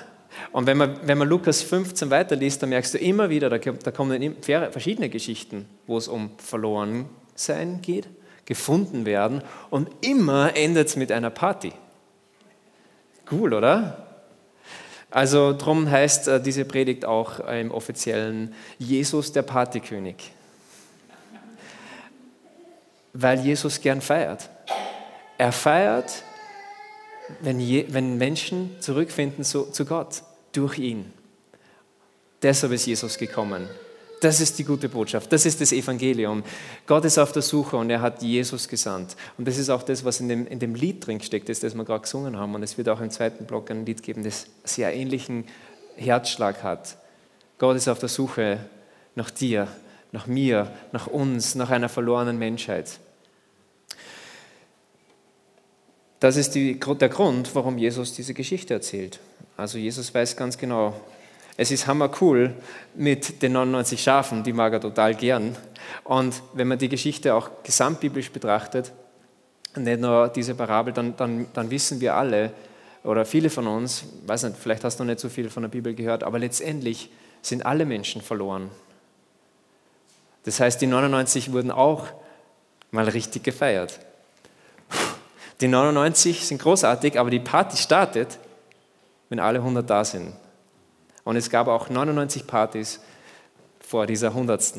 und 0.51 0.67
wenn 0.67 0.77
man, 0.77 0.99
wenn 1.07 1.17
man 1.17 1.27
Lukas 1.27 1.63
15 1.63 2.11
weiterliest, 2.11 2.61
dann 2.61 2.69
merkst 2.69 2.93
du 2.93 2.99
immer 2.99 3.31
wieder, 3.31 3.49
da, 3.49 3.57
da 3.57 3.89
kommen 3.89 4.35
verschiedene 4.43 5.09
Geschichten, 5.09 5.67
wo 5.87 5.97
es 5.97 6.07
um 6.07 6.31
verloren 6.37 7.09
sein 7.35 7.81
geht, 7.81 8.07
gefunden 8.45 9.05
werden 9.05 9.41
und 9.69 9.89
immer 10.01 10.55
endet 10.55 10.87
es 10.87 10.95
mit 10.95 11.11
einer 11.11 11.29
Party. 11.29 11.73
Cool, 13.31 13.53
oder? 13.53 14.05
Also 15.09 15.53
darum 15.53 15.89
heißt 15.89 16.27
äh, 16.27 16.41
diese 16.41 16.65
Predigt 16.65 17.05
auch 17.05 17.39
im 17.39 17.71
offiziellen 17.71 18.53
Jesus 18.77 19.31
der 19.31 19.43
Partykönig. 19.43 20.31
Weil 23.13 23.39
Jesus 23.39 23.79
gern 23.79 24.01
feiert. 24.01 24.49
Er 25.37 25.51
feiert, 25.51 26.23
wenn, 27.39 27.59
je, 27.59 27.85
wenn 27.89 28.17
Menschen 28.17 28.75
zurückfinden 28.81 29.43
zu, 29.43 29.71
zu 29.71 29.85
Gott 29.85 30.23
durch 30.51 30.77
ihn. 30.77 31.13
Deshalb 32.41 32.73
ist 32.73 32.85
Jesus 32.85 33.17
gekommen. 33.17 33.69
Das 34.21 34.39
ist 34.39 34.57
die 34.57 34.63
gute 34.63 34.89
Botschaft, 34.89 35.31
das 35.31 35.45
ist 35.45 35.61
das 35.61 35.71
Evangelium. 35.71 36.43
Gott 36.87 37.05
ist 37.05 37.17
auf 37.17 37.31
der 37.31 37.41
Suche 37.41 37.75
und 37.77 37.89
er 37.89 38.01
hat 38.01 38.21
Jesus 38.21 38.67
gesandt. 38.67 39.15
Und 39.37 39.47
das 39.47 39.57
ist 39.57 39.69
auch 39.69 39.83
das, 39.83 40.05
was 40.05 40.19
in 40.19 40.29
dem, 40.29 40.47
in 40.47 40.59
dem 40.59 40.73
Lied 40.73 41.05
drin 41.05 41.21
steckt, 41.21 41.49
das, 41.49 41.59
das 41.59 41.75
wir 41.75 41.83
gerade 41.83 42.01
gesungen 42.01 42.37
haben. 42.37 42.55
Und 42.55 42.63
es 42.63 42.77
wird 42.77 42.89
auch 42.89 43.01
im 43.01 43.09
zweiten 43.09 43.45
Block 43.45 43.69
ein 43.71 43.85
Lied 43.85 44.01
geben, 44.03 44.23
das 44.23 44.47
sehr 44.63 44.93
ähnlichen 44.93 45.45
Herzschlag 45.97 46.63
hat. 46.63 46.97
Gott 47.57 47.75
ist 47.75 47.87
auf 47.87 47.99
der 47.99 48.09
Suche 48.09 48.59
nach 49.15 49.29
dir, 49.29 49.67
nach 50.11 50.27
mir, 50.27 50.71
nach 50.91 51.07
uns, 51.07 51.55
nach 51.55 51.69
einer 51.69 51.89
verlorenen 51.89 52.37
Menschheit. 52.37 52.99
Das 56.19 56.37
ist 56.37 56.55
die, 56.55 56.79
der 56.79 57.09
Grund, 57.09 57.53
warum 57.53 57.77
Jesus 57.77 58.13
diese 58.13 58.33
Geschichte 58.33 58.73
erzählt. 58.73 59.19
Also 59.57 59.77
Jesus 59.77 60.13
weiß 60.13 60.35
ganz 60.35 60.57
genau, 60.57 60.99
Es 61.57 61.71
ist 61.71 61.87
hammer 61.87 62.11
cool 62.19 62.53
mit 62.95 63.41
den 63.41 63.53
99 63.53 64.01
Schafen, 64.01 64.43
die 64.43 64.51
mag 64.51 64.73
er 64.73 64.81
total 64.81 65.15
gern. 65.15 65.55
Und 66.03 66.41
wenn 66.53 66.67
man 66.67 66.77
die 66.77 66.89
Geschichte 66.89 67.33
auch 67.33 67.49
gesamtbiblisch 67.63 68.31
betrachtet, 68.31 68.91
nicht 69.75 70.01
nur 70.01 70.27
diese 70.29 70.55
Parabel, 70.55 70.93
dann, 70.93 71.15
dann, 71.15 71.47
dann 71.53 71.69
wissen 71.69 72.01
wir 72.01 72.15
alle, 72.15 72.51
oder 73.03 73.23
viele 73.23 73.49
von 73.49 73.67
uns, 73.67 74.05
weiß 74.25 74.43
nicht, 74.43 74.57
vielleicht 74.57 74.83
hast 74.83 74.99
du 74.99 75.03
noch 75.03 75.11
nicht 75.11 75.19
so 75.19 75.29
viel 75.29 75.49
von 75.49 75.63
der 75.63 75.69
Bibel 75.69 75.93
gehört, 75.93 76.23
aber 76.23 76.39
letztendlich 76.39 77.09
sind 77.41 77.65
alle 77.65 77.85
Menschen 77.85 78.21
verloren. 78.21 78.71
Das 80.43 80.59
heißt, 80.59 80.81
die 80.81 80.87
99 80.87 81.51
wurden 81.51 81.71
auch 81.71 82.07
mal 82.91 83.07
richtig 83.07 83.43
gefeiert. 83.43 83.99
Die 85.61 85.67
99 85.67 86.45
sind 86.45 86.61
großartig, 86.61 87.19
aber 87.19 87.29
die 87.29 87.39
Party 87.39 87.77
startet, 87.77 88.39
wenn 89.29 89.39
alle 89.39 89.59
100 89.59 89.87
da 89.89 90.03
sind. 90.03 90.33
Und 91.25 91.35
es 91.35 91.49
gab 91.49 91.67
auch 91.67 91.89
99 91.89 92.47
Partys 92.47 93.01
vor 93.81 94.07
dieser 94.07 94.29
100. 94.29 94.75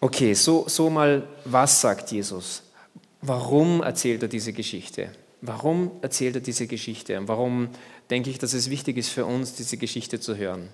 Okay, 0.00 0.34
so, 0.34 0.64
so 0.66 0.90
mal, 0.90 1.22
was 1.44 1.80
sagt 1.80 2.10
Jesus? 2.10 2.64
Warum 3.20 3.82
erzählt 3.82 4.22
er 4.22 4.28
diese 4.28 4.52
Geschichte? 4.52 5.12
Warum 5.42 5.92
erzählt 6.02 6.34
er 6.34 6.40
diese 6.40 6.66
Geschichte? 6.66 7.16
Und 7.18 7.28
warum 7.28 7.68
denke 8.10 8.30
ich, 8.30 8.38
dass 8.38 8.52
es 8.52 8.68
wichtig 8.68 8.96
ist 8.96 9.10
für 9.10 9.24
uns, 9.26 9.54
diese 9.54 9.76
Geschichte 9.76 10.18
zu 10.18 10.36
hören? 10.36 10.70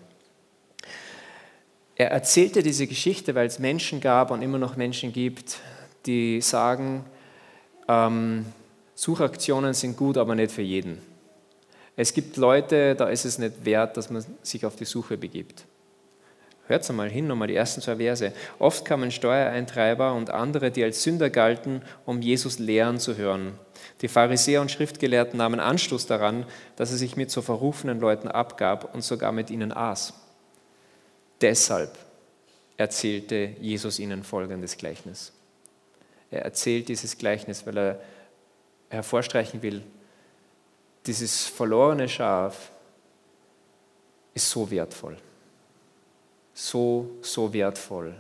Er 1.97 2.11
erzählte 2.13 2.63
diese 2.63 2.87
Geschichte, 2.87 3.35
weil 3.35 3.49
es 3.49 3.59
Menschen 3.59 4.01
gab 4.01 4.31
und 4.31 4.41
immer 4.41 4.59
noch 4.59 4.77
Menschen 4.77 5.13
gibt, 5.13 5.59
die 6.07 6.41
sagen, 6.41 7.05
ähm, 7.89 8.47
Suchaktionen 8.95 9.75
sind 9.75 9.97
gut, 9.97 10.17
aber 10.17 10.35
nicht 10.35 10.53
für 10.53 10.63
jeden. 10.63 11.08
Es 12.01 12.15
gibt 12.15 12.37
Leute, 12.37 12.95
da 12.95 13.09
ist 13.09 13.25
es 13.25 13.39
nicht 13.39 13.65
wert, 13.65 13.97
dass 13.97 14.09
man 14.09 14.25
sich 14.45 14.65
auf 14.65 14.77
die 14.77 14.85
Suche 14.85 15.19
begibt. 15.19 15.65
Hört 16.69 16.89
einmal 16.89 17.11
hin, 17.11 17.27
nochmal 17.27 17.49
die 17.49 17.57
ersten 17.57 17.81
zwei 17.81 17.97
Verse. 17.97 18.33
Oft 18.61 18.85
kamen 18.85 19.11
Steuereintreiber 19.11 20.15
und 20.15 20.31
andere, 20.31 20.71
die 20.71 20.85
als 20.85 21.03
Sünder 21.03 21.29
galten, 21.29 21.83
um 22.07 22.23
Jesus 22.23 22.61
lehren 22.61 23.01
zu 23.01 23.17
hören. 23.17 23.55
Die 24.01 24.07
Pharisäer 24.07 24.61
und 24.61 24.71
Schriftgelehrten 24.71 25.39
nahmen 25.39 25.59
Anstoß 25.59 26.07
daran, 26.07 26.47
dass 26.77 26.93
er 26.93 26.99
sich 26.99 27.17
mit 27.17 27.33
so 27.33 27.43
verrufenen 27.43 27.99
Leuten 27.99 28.29
abgab 28.29 28.95
und 28.95 29.03
sogar 29.03 29.33
mit 29.33 29.51
ihnen 29.51 29.73
aß. 29.73 30.15
Deshalb 31.41 31.99
erzählte 32.77 33.57
Jesus 33.61 33.99
ihnen 33.99 34.23
folgendes 34.23 34.77
Gleichnis. 34.77 35.33
Er 36.31 36.43
erzählt 36.43 36.91
dieses 36.91 37.19
Gleichnis, 37.19 37.67
weil 37.67 37.77
er 37.77 38.01
hervorstreichen 38.89 39.63
will, 39.63 39.83
dieses 41.09 41.47
verlorene 41.47 42.09
Schaf 42.09 42.71
ist 44.35 44.49
so 44.49 44.71
wertvoll. 44.71 45.17
So, 46.55 47.11
so 47.23 47.53
wertvoll. 47.53 48.15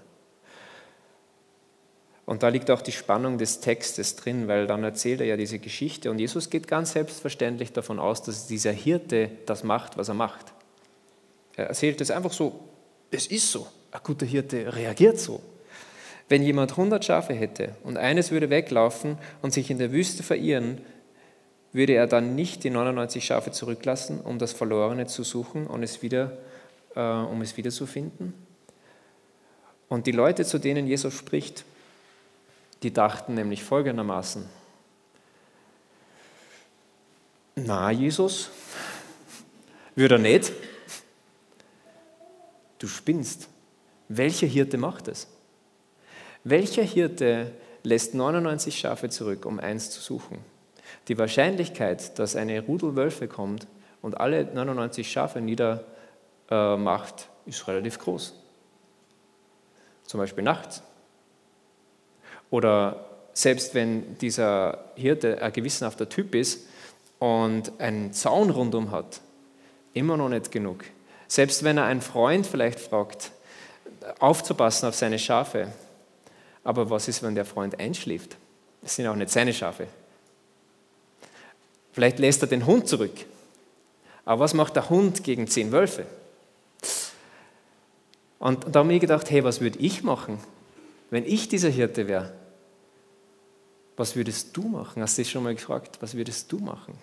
Und 2.25 2.42
da 2.42 2.49
liegt 2.49 2.71
auch 2.71 2.83
die 2.83 2.92
Spannung 2.92 3.38
des 3.38 3.61
Textes 3.61 4.16
drin, 4.16 4.49
weil 4.49 4.66
dann 4.66 4.85
erzählt 4.85 5.21
er 5.21 5.26
ja 5.26 5.37
diese 5.37 5.59
Geschichte 5.59 6.11
und 6.11 6.18
Jesus 6.18 6.50
geht 6.50 6.66
ganz 6.66 6.92
selbstverständlich 6.92 7.73
davon 7.73 7.99
aus, 7.99 8.23
dass 8.23 8.47
dieser 8.47 8.73
Hirte 8.73 9.30
das 9.47 9.64
macht, 9.64 9.97
was 9.97 10.09
er 10.09 10.14
macht. 10.14 10.52
Er 11.57 11.68
erzählt 11.68 12.00
es 12.00 12.11
einfach 12.11 12.33
so, 12.33 12.68
es 13.11 13.26
ist 13.26 13.50
so. 13.50 13.66
Ein 13.90 14.00
guter 14.04 14.26
Hirte 14.26 14.75
reagiert 14.75 15.18
so. 15.18 15.40
Wenn 16.28 16.42
jemand 16.42 16.73
100 16.73 17.02
Schafe 17.02 17.33
hätte 17.33 17.75
und 17.83 17.97
eines 17.97 18.30
würde 18.30 18.50
weglaufen 18.50 19.16
und 19.40 19.54
sich 19.54 19.71
in 19.71 19.78
der 19.78 19.92
Wüste 19.92 20.23
verirren, 20.23 20.83
würde 21.72 21.94
er 21.94 22.06
dann 22.06 22.34
nicht 22.34 22.64
die 22.64 22.70
99 22.70 23.25
Schafe 23.25 23.50
zurücklassen, 23.50 24.20
um 24.20 24.38
das 24.38 24.52
Verlorene 24.52 25.06
zu 25.06 25.22
suchen 25.22 25.66
und 25.66 25.82
es 25.82 26.02
wieder, 26.02 26.38
äh, 26.94 27.00
um 27.00 27.42
es 27.42 27.56
wieder 27.56 27.70
zu 27.70 27.87
finden? 27.87 28.34
Und 29.88 30.06
die 30.06 30.12
Leute, 30.12 30.44
zu 30.44 30.58
denen 30.58 30.87
Jesus 30.87 31.14
spricht, 31.14 31.64
die 32.82 32.92
dachten 32.92 33.34
nämlich 33.34 33.64
folgendermaßen, 33.64 34.44
na 37.56 37.90
Jesus, 37.90 38.50
würde 39.96 40.14
er 40.14 40.18
nicht? 40.20 40.52
Du 42.78 42.87
spinnst. 42.87 43.48
Welcher 44.08 44.46
Hirte 44.46 44.78
macht 44.78 45.08
es? 45.08 45.26
Welcher 46.44 46.82
Hirte 46.82 47.52
lässt 47.82 48.14
99 48.14 48.78
Schafe 48.78 49.08
zurück, 49.08 49.44
um 49.44 49.58
eins 49.58 49.90
zu 49.90 50.00
suchen? 50.00 50.38
Die 51.08 51.18
Wahrscheinlichkeit, 51.18 52.18
dass 52.18 52.36
eine 52.36 52.60
Rudel 52.60 52.94
Wölfe 52.94 53.28
kommt 53.28 53.66
und 54.02 54.20
alle 54.20 54.44
99 54.44 55.10
Schafe 55.10 55.40
niedermacht, 55.40 57.28
ist 57.46 57.66
relativ 57.66 57.98
groß. 57.98 58.34
Zum 60.04 60.20
Beispiel 60.20 60.44
nachts. 60.44 60.82
Oder 62.50 63.06
selbst 63.32 63.74
wenn 63.74 64.18
dieser 64.18 64.84
Hirte 64.96 65.40
ein 65.42 65.52
gewissenhafter 65.52 66.08
Typ 66.08 66.34
ist 66.34 66.66
und 67.18 67.72
einen 67.80 68.12
Zaun 68.12 68.50
rundum 68.50 68.90
hat, 68.90 69.20
immer 69.94 70.16
noch 70.16 70.28
nicht 70.28 70.50
genug. 70.50 70.84
Selbst 71.26 71.62
wenn 71.62 71.78
er 71.78 71.84
einen 71.84 72.00
Freund 72.00 72.46
vielleicht 72.46 72.80
fragt, 72.80 73.32
aufzupassen 74.18 74.88
auf 74.88 74.94
seine 74.94 75.18
Schafe. 75.18 75.72
Aber 76.64 76.90
was 76.90 77.08
ist, 77.08 77.22
wenn 77.22 77.34
der 77.34 77.44
Freund 77.44 77.78
einschläft? 77.80 78.36
Das 78.82 78.96
sind 78.96 79.06
auch 79.06 79.16
nicht 79.16 79.30
seine 79.30 79.52
Schafe. 79.52 79.88
Vielleicht 81.99 82.21
lässt 82.21 82.43
er 82.43 82.47
den 82.47 82.64
Hund 82.64 82.87
zurück. 82.87 83.26
Aber 84.25 84.45
was 84.45 84.55
macht 84.55 84.76
der 84.76 84.88
Hund 84.88 85.25
gegen 85.25 85.49
zehn 85.49 85.73
Wölfe? 85.73 86.07
Und 88.38 88.67
da 88.71 88.78
habe 88.78 88.95
ich 88.95 89.00
gedacht, 89.00 89.28
hey, 89.33 89.43
was 89.43 89.61
würde 89.61 89.81
ich 89.81 90.05
machen, 90.05 90.38
wenn 91.11 91.26
ich 91.26 91.49
dieser 91.49 91.71
Hirte 91.71 92.07
wäre? 92.07 92.33
Was 93.97 94.14
würdest 94.14 94.57
du 94.57 94.62
machen? 94.69 95.02
Hast 95.02 95.19
du 95.19 95.23
dich 95.23 95.31
schon 95.33 95.43
mal 95.43 95.57
gefragt, 95.57 95.99
was 96.00 96.14
würdest 96.14 96.52
du 96.52 96.61
machen? 96.61 96.97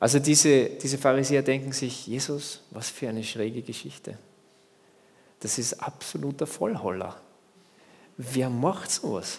Also 0.00 0.18
diese, 0.18 0.64
diese 0.64 0.98
Pharisäer 0.98 1.42
denken 1.42 1.70
sich, 1.70 2.08
Jesus, 2.08 2.62
was 2.72 2.90
für 2.90 3.08
eine 3.08 3.22
schräge 3.22 3.62
Geschichte. 3.62 4.18
Das 5.38 5.56
ist 5.56 5.74
absoluter 5.74 6.48
Vollholler. 6.48 7.16
Wer 8.16 8.50
macht 8.50 8.90
sowas? 8.90 9.38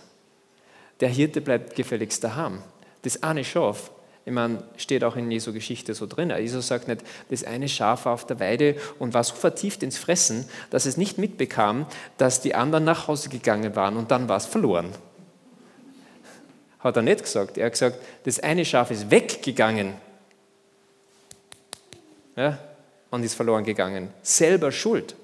Der 1.01 1.09
Hirte 1.09 1.41
bleibt 1.41 1.75
gefälligst 1.75 2.23
daheim. 2.23 2.63
Das 3.03 3.23
eine 3.23 3.43
Schaf, 3.43 3.91
ich 4.25 4.33
meine, 4.33 4.63
steht 4.75 5.03
auch 5.03 5.15
in 5.15 5.31
Jesu 5.31 5.53
Geschichte 5.53 5.93
so 5.93 6.05
drin. 6.05 6.33
Jesus 6.37 6.67
sagt 6.67 6.89
nicht, 6.89 7.01
das 7.29 7.45
eine 7.45 7.69
Schaf 7.69 8.05
war 8.05 8.13
auf 8.13 8.27
der 8.27 8.39
Weide 8.41 8.75
und 8.99 9.13
war 9.13 9.23
so 9.23 9.35
vertieft 9.35 9.83
ins 9.83 9.97
Fressen, 9.97 10.49
dass 10.69 10.85
es 10.85 10.97
nicht 10.97 11.17
mitbekam, 11.17 11.85
dass 12.17 12.41
die 12.41 12.53
anderen 12.53 12.83
nach 12.83 13.07
Hause 13.07 13.29
gegangen 13.29 13.75
waren 13.75 13.95
und 13.95 14.11
dann 14.11 14.27
war 14.27 14.37
es 14.37 14.45
verloren. 14.45 14.93
Hat 16.79 16.95
er 16.97 17.03
nicht 17.03 17.23
gesagt. 17.23 17.57
Er 17.57 17.67
hat 17.67 17.73
gesagt, 17.73 17.99
das 18.25 18.39
eine 18.39 18.65
Schaf 18.65 18.91
ist 18.91 19.09
weggegangen 19.09 19.93
ja, 22.37 22.59
und 23.09 23.23
ist 23.23 23.33
verloren 23.33 23.63
gegangen. 23.63 24.09
Selber 24.21 24.71
schuld. 24.71 25.15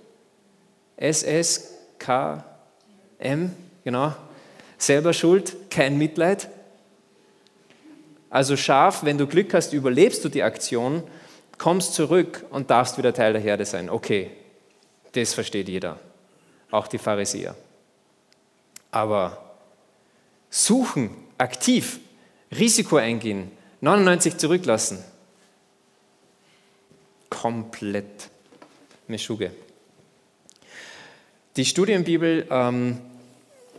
S-S-K-M, 0.97 2.43
genau. 3.83 4.13
Selber 4.77 5.13
schuld, 5.13 5.69
kein 5.69 5.97
Mitleid. 5.97 6.49
Also 8.33 8.57
scharf, 8.57 9.03
wenn 9.03 9.19
du 9.19 9.27
Glück 9.27 9.53
hast, 9.53 9.73
überlebst 9.73 10.25
du 10.25 10.27
die 10.27 10.41
Aktion, 10.41 11.03
kommst 11.59 11.93
zurück 11.93 12.43
und 12.49 12.71
darfst 12.71 12.97
wieder 12.97 13.13
Teil 13.13 13.33
der 13.33 13.41
Herde 13.43 13.63
sein. 13.63 13.91
Okay, 13.91 14.31
das 15.11 15.35
versteht 15.35 15.69
jeder, 15.69 15.99
auch 16.71 16.87
die 16.87 16.97
Pharisäer. 16.97 17.53
Aber 18.89 19.55
suchen, 20.49 21.11
aktiv, 21.37 21.99
Risiko 22.51 22.95
eingehen, 22.95 23.51
99 23.81 24.35
zurücklassen, 24.37 24.97
komplett 27.29 28.31
Meschuge. 29.07 29.51
Die 31.55 31.65
Studienbibel, 31.65 32.47
ähm, 32.49 32.99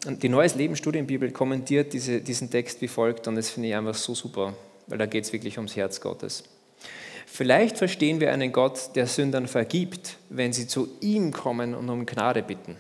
die 0.07 0.29
Neues 0.29 0.55
Leben 0.55 0.77
Studienbibel 0.77 1.31
kommentiert 1.31 1.93
diese, 1.93 2.21
diesen 2.21 2.51
Text 2.51 2.81
wie 2.83 2.89
folgt 2.89 3.27
und 3.27 3.37
das 3.37 3.51
finde 3.51 3.69
ich 3.69 3.75
einfach 3.75 3.95
so 3.95 4.15
super, 4.15 4.55
weil 4.87 4.99
da 4.99 5.07
geht 5.07 5.25
es 5.25 5.33
wirklich 5.33 5.57
ums 5.57 5.77
Herz 5.77 6.01
Gottes. 6.01 6.45
Vielleicht 7.27 7.79
verstehen 7.79 8.21
wir 8.21 8.33
einen 8.33 8.53
Gott, 8.53 8.91
der 8.95 9.07
Sündern 9.07 9.49
vergibt, 9.49 10.19
wenn 10.29 10.53
sie 10.53 10.67
zu 10.67 10.89
ihm 11.01 11.33
kommen 11.33 11.75
und 11.75 11.89
um 11.89 12.07
Gnade 12.07 12.43
bitten. 12.43 12.77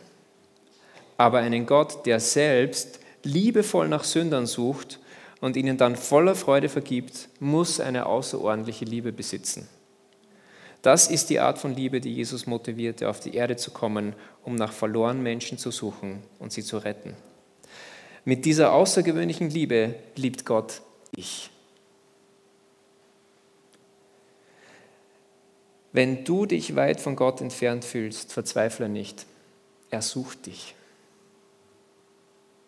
Aber 1.17 1.39
einen 1.39 1.67
Gott, 1.67 2.07
der 2.07 2.21
selbst 2.21 3.01
liebevoll 3.23 3.89
nach 3.89 4.05
Sündern 4.05 4.47
sucht 4.47 5.01
und 5.41 5.57
ihnen 5.57 5.77
dann 5.77 5.97
voller 5.97 6.35
Freude 6.35 6.69
vergibt, 6.69 7.29
muss 7.41 7.81
eine 7.81 8.07
außerordentliche 8.07 8.85
Liebe 8.85 9.13
besitzen. 9.13 9.67
Das 10.85 11.07
ist 11.07 11.31
die 11.31 11.41
Art 11.41 11.59
von 11.59 11.75
Liebe, 11.75 11.99
die 11.99 12.13
Jesus 12.13 12.47
motivierte, 12.47 13.09
auf 13.09 13.19
die 13.19 13.35
Erde 13.35 13.57
zu 13.57 13.71
kommen, 13.71 14.15
um 14.43 14.55
nach 14.55 14.71
verlorenen 14.71 15.23
Menschen 15.23 15.57
zu 15.57 15.71
suchen 15.71 16.23
und 16.39 16.53
sie 16.53 16.63
zu 16.63 16.77
retten. 16.77 17.17
Mit 18.27 18.45
dieser 18.45 18.75
außergewöhnlichen 18.75 19.49
Liebe 19.49 19.95
liebt 20.15 20.45
Gott 20.45 20.83
dich. 21.17 21.49
Wenn 25.93 26.23
du 26.23 26.45
dich 26.45 26.77
weit 26.77 27.01
von 27.01 27.17
Gott 27.17 27.41
entfernt 27.41 27.87
fühlst, 27.87 28.35
verzweifle 28.35 28.91
nicht. 28.91 29.25
Er 29.89 30.03
sucht 30.03 30.45
dich. 30.45 30.75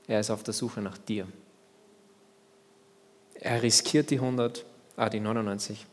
Er 0.08 0.20
ist 0.20 0.30
auf 0.30 0.42
der 0.42 0.54
Suche 0.54 0.80
nach 0.80 0.96
dir. 0.96 1.28
Er 3.35 3.62
riskiert 3.62 4.08
die 4.08 4.20
100, 4.20 4.64
ah, 4.96 5.11
die 5.11 5.20
99, 5.20 5.85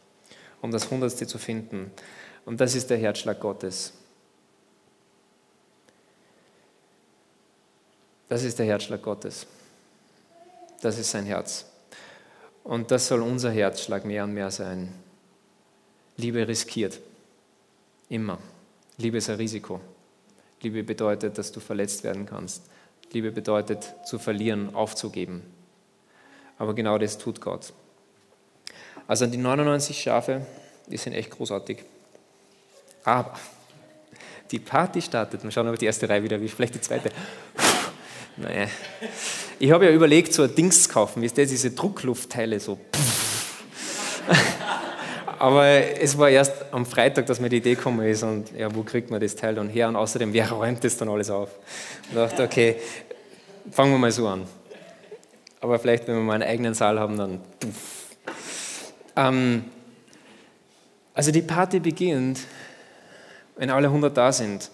um 0.63 0.71
das 0.71 0.89
Hundertste 0.89 1.27
zu 1.27 1.37
finden. 1.37 1.91
Und 2.45 2.59
das 2.61 2.73
ist 2.73 2.89
der 2.89 2.97
Herzschlag 2.97 3.39
Gottes. 3.39 3.91
Das 8.29 8.43
ist 8.43 8.57
der 8.57 8.65
Herzschlag 8.65 9.01
Gottes. 9.01 9.45
Das 10.81 10.97
ist 10.97 11.11
sein 11.11 11.25
Herz. 11.25 11.65
Und 12.63 12.91
das 12.91 13.07
soll 13.07 13.21
unser 13.21 13.51
Herzschlag 13.51 14.05
mehr 14.05 14.23
und 14.23 14.33
mehr 14.33 14.51
sein. 14.51 14.93
Liebe 16.15 16.47
riskiert. 16.47 16.99
Immer. 18.07 18.39
Liebe 18.97 19.17
ist 19.17 19.29
ein 19.29 19.35
Risiko. 19.35 19.81
Liebe 20.61 20.81
bedeutet, 20.83 21.37
dass 21.37 21.51
du 21.51 21.59
verletzt 21.59 22.05
werden 22.05 22.25
kannst. 22.25 22.63
Liebe 23.11 23.33
bedeutet, 23.33 23.93
zu 24.05 24.17
verlieren, 24.17 24.73
aufzugeben. 24.73 25.43
Aber 26.57 26.73
genau 26.73 26.97
das 26.97 27.17
tut 27.17 27.41
Gott. 27.41 27.73
Also 29.07 29.25
die 29.27 29.37
99 29.37 30.01
Schafe, 30.01 30.45
die 30.87 30.97
sind 30.97 31.13
echt 31.13 31.31
großartig. 31.31 31.83
Aber 33.03 33.33
die 34.51 34.59
Party 34.59 35.01
startet. 35.01 35.43
Wir 35.43 35.51
schauen 35.51 35.67
aber 35.67 35.77
die 35.77 35.85
erste 35.85 36.07
Reihe 36.07 36.23
wieder, 36.23 36.39
wie 36.39 36.47
vielleicht 36.47 36.75
die 36.75 36.81
zweite. 36.81 37.09
Naja. 38.37 38.67
Ich 39.59 39.71
habe 39.71 39.85
ja 39.85 39.91
überlegt, 39.91 40.33
so 40.33 40.43
ein 40.43 40.55
Dings 40.55 40.83
zu 40.83 40.89
kaufen. 40.89 41.21
Wie 41.21 41.25
ist 41.25 41.37
das, 41.37 41.49
diese 41.49 41.71
Druckluftteile 41.71 42.59
so. 42.59 42.79
Aber 45.39 45.65
es 45.67 46.17
war 46.17 46.29
erst 46.29 46.53
am 46.71 46.85
Freitag, 46.85 47.25
dass 47.25 47.39
mir 47.39 47.49
die 47.49 47.57
Idee 47.57 47.75
gekommen 47.75 48.07
ist 48.07 48.23
und 48.23 48.51
ja, 48.57 48.73
wo 48.73 48.83
kriegt 48.83 49.11
man 49.11 49.19
das 49.19 49.35
Teil 49.35 49.55
dann 49.55 49.67
her? 49.67 49.89
Und 49.89 49.97
außerdem, 49.97 50.31
wer 50.31 50.49
räumt 50.51 50.83
das 50.83 50.95
dann 50.97 51.09
alles 51.09 51.29
auf? 51.29 51.49
Ich 52.09 52.15
dachte, 52.15 52.43
okay, 52.43 52.77
fangen 53.69 53.91
wir 53.91 53.97
mal 53.97 54.11
so 54.11 54.27
an. 54.27 54.45
Aber 55.59 55.79
vielleicht, 55.79 56.07
wenn 56.07 56.15
wir 56.15 56.21
mal 56.21 56.35
einen 56.35 56.43
eigenen 56.43 56.73
Saal 56.73 56.99
haben, 56.99 57.17
dann. 57.17 57.41
Ähm, 59.15 59.65
also 61.13 61.31
die 61.31 61.41
Party 61.41 61.79
beginnt, 61.79 62.39
wenn 63.55 63.69
alle 63.69 63.87
100 63.87 64.15
da 64.15 64.31
sind. 64.31 64.69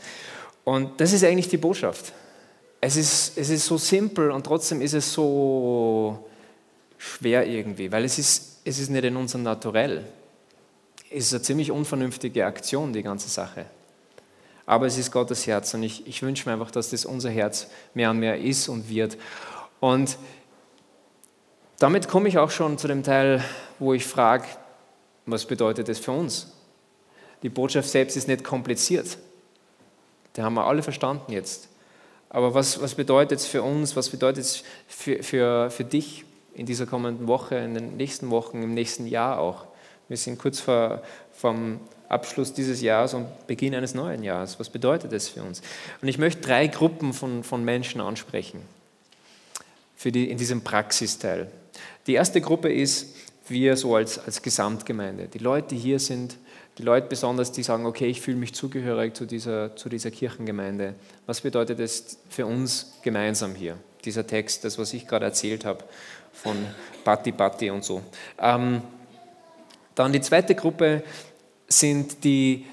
Und 0.63 0.99
das 1.01 1.13
ist 1.13 1.23
eigentlich 1.23 1.49
die 1.49 1.57
Botschaft. 1.57 2.13
Es 2.81 2.95
ist, 2.95 3.37
es 3.37 3.49
ist 3.49 3.65
so 3.65 3.77
simpel 3.77 4.31
und 4.31 4.45
trotzdem 4.45 4.81
ist 4.81 4.93
es 4.93 5.11
so 5.11 6.29
schwer 6.97 7.45
irgendwie, 7.45 7.91
weil 7.91 8.05
es 8.05 8.17
ist, 8.17 8.61
es 8.63 8.79
ist 8.79 8.89
nicht 8.89 9.03
in 9.03 9.15
unserem 9.15 9.43
Naturell. 9.43 10.05
Es 11.09 11.25
ist 11.25 11.33
eine 11.33 11.41
ziemlich 11.41 11.71
unvernünftige 11.71 12.45
Aktion, 12.45 12.93
die 12.93 13.03
ganze 13.03 13.29
Sache. 13.29 13.65
Aber 14.65 14.85
es 14.85 14.97
ist 14.97 15.11
Gottes 15.11 15.47
Herz 15.47 15.73
und 15.73 15.83
ich, 15.83 16.05
ich 16.05 16.21
wünsche 16.21 16.47
mir 16.47 16.53
einfach, 16.53 16.71
dass 16.71 16.91
das 16.91 17.03
unser 17.03 17.31
Herz 17.31 17.67
mehr 17.95 18.11
und 18.11 18.19
mehr 18.19 18.39
ist 18.39 18.69
und 18.69 18.87
wird. 18.87 19.17
Und 19.79 20.17
damit 21.79 22.07
komme 22.09 22.27
ich 22.27 22.37
auch 22.37 22.51
schon 22.51 22.77
zu 22.77 22.87
dem 22.87 23.03
Teil, 23.03 23.43
wo 23.79 23.93
ich 23.93 24.05
frage, 24.05 24.45
was 25.25 25.45
bedeutet 25.45 25.87
das 25.87 25.99
für 25.99 26.11
uns? 26.11 26.51
Die 27.41 27.49
Botschaft 27.49 27.89
selbst 27.89 28.17
ist 28.17 28.27
nicht 28.27 28.43
kompliziert. 28.43 29.17
Die 30.35 30.41
haben 30.41 30.55
wir 30.55 30.65
alle 30.65 30.83
verstanden 30.83 31.31
jetzt. 31.31 31.69
Aber 32.29 32.53
was, 32.53 32.81
was 32.81 32.95
bedeutet 32.95 33.39
es 33.39 33.47
für 33.47 33.63
uns, 33.63 33.95
was 33.95 34.09
bedeutet 34.09 34.43
es 34.43 34.63
für, 34.87 35.23
für, 35.23 35.71
für 35.71 35.83
dich 35.83 36.25
in 36.53 36.65
dieser 36.65 36.85
kommenden 36.85 37.27
Woche, 37.27 37.55
in 37.55 37.73
den 37.73 37.97
nächsten 37.97 38.29
Wochen, 38.29 38.61
im 38.61 38.73
nächsten 38.73 39.07
Jahr 39.07 39.39
auch? 39.39 39.65
Wir 40.09 40.17
sind 40.17 40.37
kurz 40.37 40.59
vor, 40.59 41.01
vom 41.33 41.79
Abschluss 42.09 42.53
dieses 42.53 42.81
Jahres 42.81 43.13
und 43.13 43.47
Beginn 43.47 43.73
eines 43.73 43.95
neuen 43.95 44.23
Jahres. 44.23 44.59
Was 44.59 44.69
bedeutet 44.69 45.13
das 45.13 45.29
für 45.29 45.41
uns? 45.43 45.61
Und 46.01 46.07
ich 46.07 46.17
möchte 46.17 46.41
drei 46.41 46.67
Gruppen 46.67 47.13
von, 47.13 47.43
von 47.43 47.63
Menschen 47.63 48.01
ansprechen 48.01 48.61
für 49.95 50.11
die, 50.11 50.29
in 50.29 50.37
diesem 50.37 50.61
Praxisteil. 50.61 51.49
Die 52.07 52.13
erste 52.13 52.41
Gruppe 52.41 52.71
ist 52.71 53.15
wir 53.47 53.75
so 53.77 53.95
als, 53.95 54.19
als 54.19 54.41
Gesamtgemeinde. 54.41 55.27
Die 55.27 55.39
Leute, 55.39 55.75
hier 55.75 55.99
sind, 55.99 56.37
die 56.77 56.83
Leute 56.83 57.07
besonders, 57.07 57.51
die 57.51 57.63
sagen, 57.63 57.85
okay, 57.85 58.07
ich 58.07 58.21
fühle 58.21 58.37
mich 58.37 58.53
zugehörig 58.53 59.15
zu 59.15 59.25
dieser, 59.25 59.75
zu 59.75 59.89
dieser 59.89 60.11
Kirchengemeinde. 60.11 60.95
Was 61.25 61.41
bedeutet 61.41 61.79
das 61.79 62.19
für 62.29 62.45
uns 62.45 62.93
gemeinsam 63.01 63.55
hier? 63.55 63.77
Dieser 64.05 64.25
Text, 64.25 64.63
das, 64.63 64.77
was 64.77 64.93
ich 64.93 65.07
gerade 65.07 65.25
erzählt 65.25 65.65
habe, 65.65 65.83
von 66.31 66.55
Patti 67.03 67.31
Patti 67.31 67.69
und 67.69 67.83
so. 67.83 68.01
Ähm, 68.39 68.81
dann 69.95 70.13
die 70.13 70.21
zweite 70.21 70.55
Gruppe 70.55 71.03
sind 71.67 72.23
die, 72.23 72.65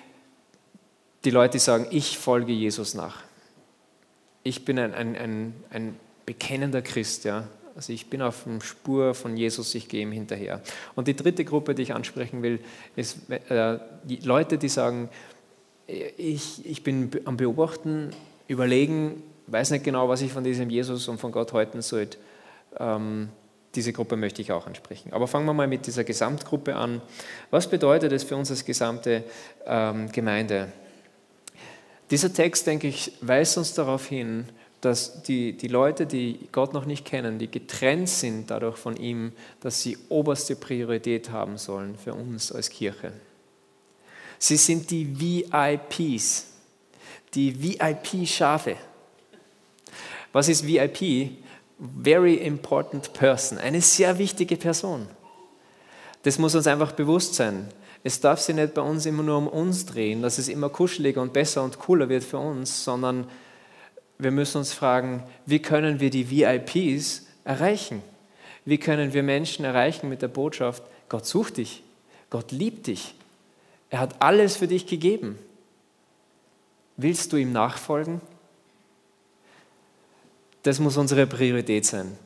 die 1.24 1.30
Leute, 1.30 1.52
die 1.52 1.58
sagen, 1.58 1.88
ich 1.90 2.18
folge 2.18 2.52
Jesus 2.52 2.94
nach. 2.94 3.22
Ich 4.44 4.64
bin 4.64 4.78
ein, 4.78 4.94
ein, 4.94 5.16
ein, 5.16 5.54
ein 5.70 5.96
bekennender 6.24 6.82
Christ, 6.82 7.24
ja. 7.24 7.48
Also 7.76 7.92
ich 7.92 8.08
bin 8.08 8.22
auf 8.22 8.44
der 8.44 8.60
Spur 8.62 9.14
von 9.14 9.36
Jesus, 9.36 9.74
ich 9.74 9.88
gehe 9.88 10.02
ihm 10.02 10.12
hinterher. 10.12 10.62
Und 10.94 11.08
die 11.08 11.14
dritte 11.14 11.44
Gruppe, 11.44 11.74
die 11.74 11.82
ich 11.82 11.94
ansprechen 11.94 12.42
will, 12.42 12.58
ist 12.96 13.30
äh, 13.30 13.78
die 14.04 14.16
Leute, 14.16 14.56
die 14.56 14.68
sagen, 14.68 15.10
ich, 15.86 16.66
ich 16.66 16.82
bin 16.82 17.10
am 17.26 17.36
Beobachten, 17.36 18.10
überlegen, 18.48 19.22
weiß 19.46 19.70
nicht 19.70 19.84
genau, 19.84 20.08
was 20.08 20.22
ich 20.22 20.32
von 20.32 20.42
diesem 20.42 20.70
Jesus 20.70 21.06
und 21.08 21.18
von 21.18 21.32
Gott 21.32 21.52
halten 21.52 21.82
soll. 21.82 22.08
Ähm, 22.78 23.28
diese 23.74 23.92
Gruppe 23.92 24.16
möchte 24.16 24.40
ich 24.40 24.52
auch 24.52 24.66
ansprechen. 24.66 25.12
Aber 25.12 25.26
fangen 25.28 25.44
wir 25.44 25.52
mal 25.52 25.68
mit 25.68 25.86
dieser 25.86 26.02
Gesamtgruppe 26.02 26.74
an. 26.74 27.02
Was 27.50 27.68
bedeutet 27.68 28.10
es 28.12 28.24
für 28.24 28.36
uns 28.36 28.50
als 28.50 28.64
gesamte 28.64 29.22
ähm, 29.66 30.10
Gemeinde? 30.10 30.72
Dieser 32.10 32.32
Text, 32.32 32.66
denke 32.66 32.88
ich, 32.88 33.12
weist 33.20 33.58
uns 33.58 33.74
darauf 33.74 34.06
hin, 34.06 34.46
dass 34.86 35.24
die, 35.24 35.54
die 35.54 35.66
Leute, 35.66 36.06
die 36.06 36.48
Gott 36.52 36.72
noch 36.72 36.84
nicht 36.84 37.04
kennen, 37.04 37.40
die 37.40 37.50
getrennt 37.50 38.08
sind 38.08 38.52
dadurch 38.52 38.76
von 38.76 38.96
ihm, 38.96 39.32
dass 39.58 39.82
sie 39.82 39.98
oberste 40.08 40.54
Priorität 40.54 41.30
haben 41.30 41.58
sollen 41.58 41.98
für 41.98 42.14
uns 42.14 42.52
als 42.52 42.70
Kirche. 42.70 43.12
Sie 44.38 44.56
sind 44.56 44.88
die 44.92 45.18
VIPs, 45.18 46.46
die 47.34 47.60
VIP-Schafe. 47.60 48.76
Was 50.32 50.48
ist 50.48 50.64
VIP? 50.64 51.32
Very 52.00 52.34
important 52.34 53.12
person, 53.12 53.58
eine 53.58 53.80
sehr 53.80 54.16
wichtige 54.18 54.56
Person. 54.56 55.08
Das 56.22 56.38
muss 56.38 56.54
uns 56.54 56.68
einfach 56.68 56.92
bewusst 56.92 57.34
sein. 57.34 57.66
Es 58.04 58.20
darf 58.20 58.40
sich 58.40 58.54
nicht 58.54 58.72
bei 58.72 58.82
uns 58.82 59.04
immer 59.04 59.24
nur 59.24 59.38
um 59.38 59.48
uns 59.48 59.84
drehen, 59.84 60.22
dass 60.22 60.38
es 60.38 60.46
immer 60.46 60.68
kuscheliger 60.68 61.20
und 61.20 61.32
besser 61.32 61.64
und 61.64 61.76
cooler 61.80 62.08
wird 62.08 62.22
für 62.22 62.38
uns, 62.38 62.84
sondern 62.84 63.26
wir 64.18 64.30
müssen 64.30 64.58
uns 64.58 64.72
fragen, 64.72 65.22
wie 65.44 65.58
können 65.58 66.00
wir 66.00 66.10
die 66.10 66.30
VIPs 66.30 67.26
erreichen? 67.44 68.02
Wie 68.64 68.78
können 68.78 69.12
wir 69.12 69.22
Menschen 69.22 69.64
erreichen 69.64 70.08
mit 70.08 70.22
der 70.22 70.28
Botschaft, 70.28 70.82
Gott 71.08 71.26
sucht 71.26 71.58
dich, 71.58 71.82
Gott 72.30 72.50
liebt 72.50 72.86
dich, 72.86 73.14
er 73.90 74.00
hat 74.00 74.20
alles 74.20 74.56
für 74.56 74.66
dich 74.66 74.86
gegeben. 74.86 75.38
Willst 76.96 77.32
du 77.32 77.36
ihm 77.36 77.52
nachfolgen? 77.52 78.20
Das 80.62 80.80
muss 80.80 80.96
unsere 80.96 81.26
Priorität 81.26 81.86
sein. 81.86 82.18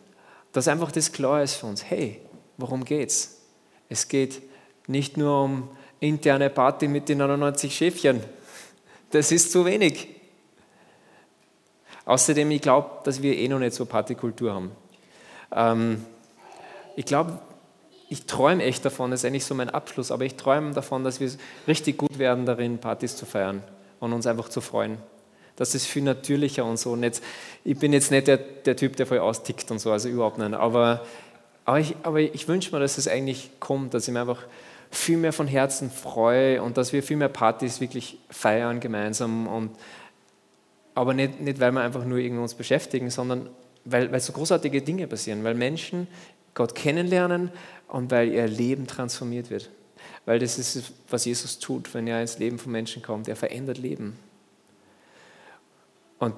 Dass 0.52 0.68
einfach 0.68 0.90
das 0.90 1.12
klar 1.12 1.42
ist 1.42 1.56
für 1.56 1.66
uns. 1.66 1.84
Hey, 1.84 2.20
worum 2.56 2.84
geht's? 2.84 3.42
Es 3.88 4.08
geht 4.08 4.40
nicht 4.86 5.16
nur 5.16 5.44
um 5.44 5.68
interne 6.00 6.48
Party 6.48 6.88
mit 6.88 7.08
den 7.08 7.18
99 7.18 7.76
Schäfchen. 7.76 8.22
Das 9.10 9.30
ist 9.30 9.52
zu 9.52 9.64
wenig. 9.66 10.08
Außerdem, 12.04 12.50
ich 12.50 12.62
glaube, 12.62 12.90
dass 13.04 13.22
wir 13.22 13.36
eh 13.36 13.48
noch 13.48 13.58
nicht 13.58 13.74
so 13.74 13.86
Partykultur 13.86 14.52
haben. 14.52 14.72
Ähm, 15.52 16.04
ich 16.96 17.04
glaube, 17.04 17.38
ich 18.08 18.26
träume 18.26 18.64
echt 18.64 18.84
davon, 18.84 19.10
das 19.10 19.20
ist 19.20 19.24
eigentlich 19.24 19.44
so 19.44 19.54
mein 19.54 19.70
Abschluss, 19.70 20.10
aber 20.10 20.24
ich 20.24 20.34
träume 20.34 20.72
davon, 20.72 21.04
dass 21.04 21.20
wir 21.20 21.30
richtig 21.68 21.98
gut 21.98 22.18
werden 22.18 22.44
darin, 22.44 22.78
Partys 22.78 23.16
zu 23.16 23.24
feiern 23.24 23.62
und 24.00 24.12
uns 24.12 24.26
einfach 24.26 24.48
zu 24.48 24.60
freuen. 24.60 24.98
Das 25.54 25.74
ist 25.74 25.86
viel 25.86 26.02
natürlicher 26.02 26.64
und 26.64 26.78
so. 26.78 26.92
Und 26.92 27.02
jetzt, 27.02 27.22
ich 27.64 27.78
bin 27.78 27.92
jetzt 27.92 28.10
nicht 28.10 28.26
der, 28.26 28.38
der 28.38 28.76
Typ, 28.76 28.96
der 28.96 29.06
voll 29.06 29.18
austickt 29.18 29.70
und 29.70 29.78
so, 29.78 29.92
also 29.92 30.08
überhaupt 30.08 30.38
nicht. 30.38 30.54
Aber, 30.54 31.04
aber 31.64 31.78
ich, 31.78 31.94
aber 32.02 32.20
ich 32.20 32.48
wünsche 32.48 32.74
mir, 32.74 32.80
dass 32.80 32.98
es 32.98 33.06
eigentlich 33.06 33.50
kommt, 33.60 33.94
dass 33.94 34.08
ich 34.08 34.14
mir 34.14 34.22
einfach 34.22 34.42
viel 34.90 35.18
mehr 35.18 35.32
von 35.32 35.46
Herzen 35.46 35.90
freue 35.90 36.62
und 36.62 36.76
dass 36.76 36.92
wir 36.92 37.02
viel 37.02 37.16
mehr 37.16 37.28
Partys 37.28 37.80
wirklich 37.80 38.18
feiern 38.28 38.80
gemeinsam 38.80 39.46
und 39.46 39.70
aber 40.94 41.14
nicht, 41.14 41.40
nicht 41.40 41.60
weil 41.60 41.72
wir 41.72 41.80
einfach 41.80 42.04
nur 42.04 42.18
irgendwie 42.18 42.42
uns 42.42 42.54
beschäftigen, 42.54 43.10
sondern 43.10 43.48
weil, 43.84 44.10
weil 44.12 44.20
so 44.20 44.32
großartige 44.32 44.82
Dinge 44.82 45.06
passieren, 45.06 45.44
weil 45.44 45.54
Menschen 45.54 46.06
Gott 46.54 46.74
kennenlernen 46.74 47.50
und 47.88 48.10
weil 48.10 48.32
ihr 48.32 48.46
Leben 48.46 48.86
transformiert 48.86 49.50
wird. 49.50 49.70
Weil 50.26 50.38
das 50.38 50.58
ist, 50.58 50.92
was 51.08 51.24
Jesus 51.24 51.58
tut, 51.58 51.92
wenn 51.94 52.06
er 52.06 52.20
ins 52.20 52.38
Leben 52.38 52.58
von 52.58 52.72
Menschen 52.72 53.02
kommt. 53.02 53.28
Er 53.28 53.36
verändert 53.36 53.78
Leben. 53.78 54.16
Und 56.18 56.34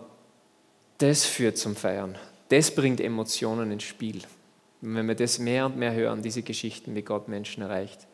das 0.99 1.25
führt 1.25 1.59
zum 1.59 1.75
Feiern. 1.75 2.17
Das 2.49 2.75
bringt 2.75 3.01
Emotionen 3.01 3.73
ins 3.73 3.83
Spiel. 3.83 4.19
Und 4.83 4.95
wenn 4.95 5.07
wir 5.09 5.15
das 5.15 5.39
mehr 5.39 5.67
und 5.67 5.77
mehr 5.77 5.95
hören, 5.95 6.23
diese 6.23 6.43
Geschichten, 6.43 6.95
wie 6.95 7.03
Gott 7.03 7.29
Menschen 7.29 7.63
erreicht, 7.63 8.07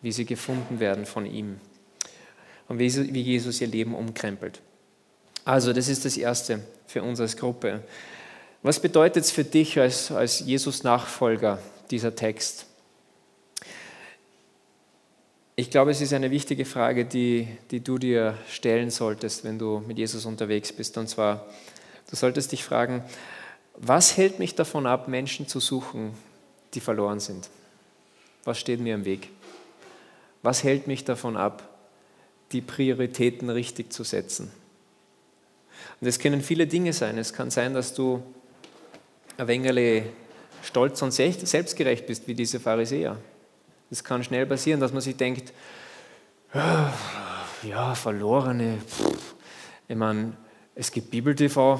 wie 0.00 0.12
sie 0.12 0.24
gefunden 0.24 0.80
werden 0.80 1.06
von 1.06 1.26
ihm. 1.26 1.60
und 2.68 2.78
wie 2.78 2.86
Jesus 3.20 3.60
ihr 3.60 3.66
Leben 3.66 3.94
umkrempelt. 3.94 4.60
Also 5.44 5.72
das 5.72 5.88
ist 5.88 6.04
das 6.04 6.16
Erste 6.16 6.60
für 6.86 7.02
uns 7.02 7.20
als 7.20 7.36
Gruppe. 7.36 7.82
Was 8.62 8.78
bedeutet 8.78 9.24
es 9.24 9.30
für 9.32 9.44
dich 9.44 9.78
als, 9.78 10.12
als 10.12 10.40
Jesus-Nachfolger, 10.40 11.58
dieser 11.90 12.14
Text? 12.14 12.66
Ich 15.56 15.70
glaube, 15.70 15.90
es 15.90 16.00
ist 16.00 16.12
eine 16.12 16.30
wichtige 16.30 16.64
Frage, 16.64 17.04
die, 17.04 17.48
die 17.70 17.80
du 17.80 17.98
dir 17.98 18.38
stellen 18.48 18.90
solltest, 18.90 19.44
wenn 19.44 19.58
du 19.58 19.82
mit 19.86 19.98
Jesus 19.98 20.24
unterwegs 20.24 20.72
bist. 20.72 20.96
Und 20.96 21.08
zwar, 21.08 21.46
du 22.08 22.16
solltest 22.16 22.52
dich 22.52 22.64
fragen, 22.64 23.04
was 23.76 24.16
hält 24.16 24.38
mich 24.38 24.54
davon 24.54 24.86
ab, 24.86 25.08
Menschen 25.08 25.48
zu 25.48 25.58
suchen, 25.58 26.14
die 26.74 26.80
verloren 26.80 27.20
sind? 27.20 27.50
Was 28.44 28.58
steht 28.58 28.80
mir 28.80 28.94
im 28.94 29.04
Weg? 29.04 29.28
Was 30.42 30.62
hält 30.62 30.86
mich 30.86 31.04
davon 31.04 31.36
ab, 31.36 31.68
die 32.52 32.60
Prioritäten 32.60 33.50
richtig 33.50 33.92
zu 33.92 34.04
setzen? 34.04 34.50
Und 36.02 36.08
es 36.08 36.18
können 36.18 36.40
viele 36.40 36.66
Dinge 36.66 36.92
sein. 36.92 37.16
Es 37.16 37.32
kann 37.32 37.50
sein, 37.50 37.74
dass 37.74 37.94
du 37.94 38.20
ein 39.36 39.46
wenig 39.46 40.02
stolz 40.64 41.00
und 41.00 41.12
selbstgerecht 41.12 42.08
bist, 42.08 42.26
wie 42.26 42.34
diese 42.34 42.58
Pharisäer. 42.58 43.16
Es 43.88 44.02
kann 44.02 44.24
schnell 44.24 44.44
passieren, 44.46 44.80
dass 44.80 44.92
man 44.92 45.00
sich 45.00 45.16
denkt, 45.16 45.52
ah, 46.54 46.92
ja, 47.62 47.94
Verlorene, 47.94 48.78
ich 49.86 49.94
meine, 49.94 50.32
es 50.74 50.90
gibt 50.90 51.08
Bibel-TV, 51.12 51.78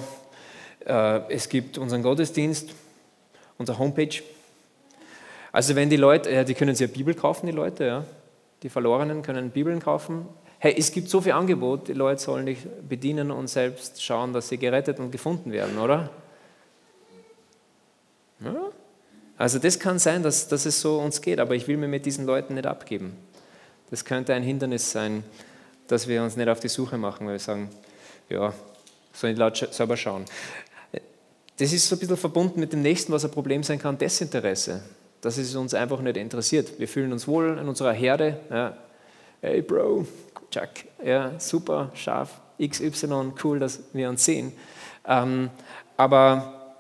äh, 0.87 1.21
es 1.29 1.49
gibt 1.49 1.77
unseren 1.79 2.05
Gottesdienst, 2.05 2.71
unsere 3.59 3.77
Homepage. 3.77 4.23
Also 5.51 5.75
wenn 5.75 5.91
die 5.91 5.97
Leute, 5.97 6.31
ja, 6.31 6.45
die 6.45 6.55
können 6.55 6.77
sich 6.77 6.89
ja 6.89 6.95
Bibel 6.97 7.15
kaufen, 7.15 7.47
die 7.47 7.53
Leute, 7.53 7.85
ja. 7.87 8.05
Die 8.63 8.69
Verlorenen 8.69 9.23
können 9.23 9.51
Bibeln 9.51 9.81
kaufen. 9.81 10.29
Hey, 10.65 10.77
es 10.79 10.93
gibt 10.93 11.09
so 11.09 11.21
viel 11.21 11.33
Angebot, 11.33 11.89
die 11.89 11.93
Leute 11.93 12.23
sollen 12.23 12.47
dich 12.47 12.59
bedienen 12.89 13.33
und 13.33 13.49
selbst 13.49 14.01
schauen, 14.01 14.33
dass 14.33 14.49
sie 14.49 14.59
gerettet 14.59 15.01
und 15.01 15.11
gefunden 15.11 15.51
werden, 15.51 15.77
oder? 15.77 16.09
Ja? 18.39 18.71
Also 19.37 19.59
das 19.59 19.81
kann 19.81 19.99
sein, 19.99 20.23
dass, 20.23 20.47
dass 20.47 20.65
es 20.65 20.81
so 20.81 21.01
uns 21.01 21.21
geht, 21.21 21.41
aber 21.41 21.57
ich 21.57 21.67
will 21.67 21.79
mir 21.79 21.89
mit 21.89 22.07
diesen 22.07 22.27
Leuten 22.27 22.55
nicht 22.55 22.67
abgeben. 22.67 23.17
Das 23.91 24.05
könnte 24.05 24.35
ein 24.35 24.45
Hindernis 24.45 24.93
sein, 24.93 25.25
dass 25.89 26.07
wir 26.07 26.23
uns 26.23 26.37
nicht 26.37 26.49
auf 26.49 26.61
die 26.61 26.69
Suche 26.69 26.97
machen, 26.97 27.27
weil 27.27 27.33
wir 27.33 27.41
sagen, 27.41 27.69
ja, 28.29 28.55
sollen 29.13 29.35
die 29.35 29.41
Leute 29.41 29.67
selber 29.73 29.97
schauen. 29.97 30.27
Das 31.57 31.73
ist 31.73 31.89
so 31.89 31.97
ein 31.97 31.99
bisschen 31.99 32.17
verbunden 32.17 32.61
mit 32.61 32.73
dem 32.73 32.83
nächsten, 32.83 33.11
was 33.11 33.25
ein 33.25 33.33
Problem 33.33 33.65
sein 33.65 33.81
kann, 33.81 33.99
Desinteresse. 33.99 34.81
Dass 35.23 35.39
es 35.39 35.57
uns 35.57 35.75
einfach 35.75 36.01
nicht 36.03 36.17
interessiert. 36.17 36.79
Wir 36.79 36.87
fühlen 36.87 37.13
uns 37.13 37.27
wohl 37.27 37.59
in 37.59 37.67
unserer 37.67 37.93
Herde. 37.93 38.39
Ja. 38.49 38.77
Hey 39.41 39.61
Bro, 39.61 40.07
Chuck, 40.53 40.69
ja, 41.03 41.33
super, 41.41 41.91
scharf, 41.95 42.41
XY, 42.63 43.33
cool, 43.43 43.59
dass 43.59 43.81
wir 43.95 44.11
uns 44.11 44.25
sehen. 44.25 44.53
Ähm, 45.07 45.51
aber 45.97 46.75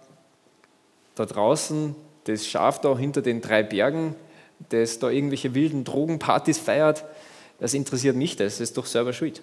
da 1.15 1.25
draußen, 1.25 1.95
das 2.25 2.47
Schaf 2.47 2.83
da 2.83 2.97
hinter 2.97 3.23
den 3.23 3.41
drei 3.41 3.63
Bergen, 3.63 4.15
das 4.69 4.99
da 4.99 5.09
irgendwelche 5.09 5.55
wilden 5.55 5.85
Drogenpartys 5.85 6.59
feiert, 6.59 7.05
das 7.59 7.73
interessiert 7.73 8.15
mich 8.15 8.37
das, 8.37 8.61
ist 8.61 8.77
doch 8.77 8.87
selber 8.87 9.15
schuld. 9.15 9.41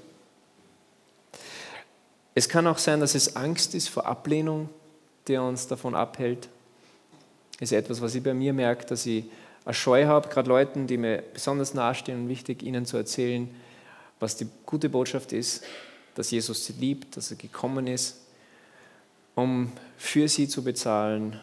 Es 2.35 2.47
kann 2.47 2.67
auch 2.67 2.77
sein, 2.77 2.99
dass 2.99 3.15
es 3.15 3.35
Angst 3.35 3.73
ist 3.73 3.89
vor 3.89 4.05
Ablehnung, 4.05 4.69
der 5.27 5.41
uns 5.41 5.67
davon 5.67 5.95
abhält. 5.95 6.49
Das 7.59 7.71
ist 7.71 7.77
etwas, 7.77 7.99
was 7.99 8.13
ich 8.13 8.23
bei 8.23 8.35
mir 8.35 8.53
merke, 8.53 8.85
dass 8.85 9.05
ich 9.07 9.25
eine 9.65 9.73
Scheu 9.73 10.05
habe, 10.05 10.29
gerade 10.29 10.47
Leuten, 10.47 10.85
die 10.85 10.97
mir 10.97 11.23
besonders 11.33 11.73
nahestehen 11.73 12.21
und 12.21 12.29
wichtig, 12.29 12.61
ihnen 12.61 12.85
zu 12.85 12.95
erzählen, 12.95 13.49
was 14.19 14.35
die 14.35 14.47
gute 14.65 14.89
Botschaft 14.89 15.31
ist, 15.31 15.63
dass 16.15 16.31
Jesus 16.31 16.65
sie 16.65 16.73
liebt, 16.73 17.15
dass 17.15 17.31
er 17.31 17.37
gekommen 17.37 17.87
ist, 17.87 18.17
um 19.35 19.71
für 19.97 20.27
sie 20.27 20.47
zu 20.47 20.63
bezahlen, 20.63 21.39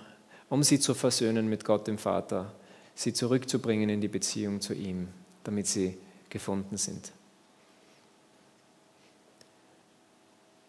um 0.51 0.63
sie 0.63 0.79
zu 0.79 0.95
versöhnen 0.95 1.49
mit 1.49 1.65
Gott 1.65 1.87
dem 1.87 1.99
Vater, 1.99 2.53
sie 2.95 3.13
zurückzubringen 3.13 3.89
in 3.89 4.01
die 4.01 4.09
Beziehung 4.09 4.61
zu 4.61 4.75
ihm, 4.75 5.09
damit 5.45 5.67
sie 5.67 5.97
gefunden 6.29 6.77
sind. 6.77 7.13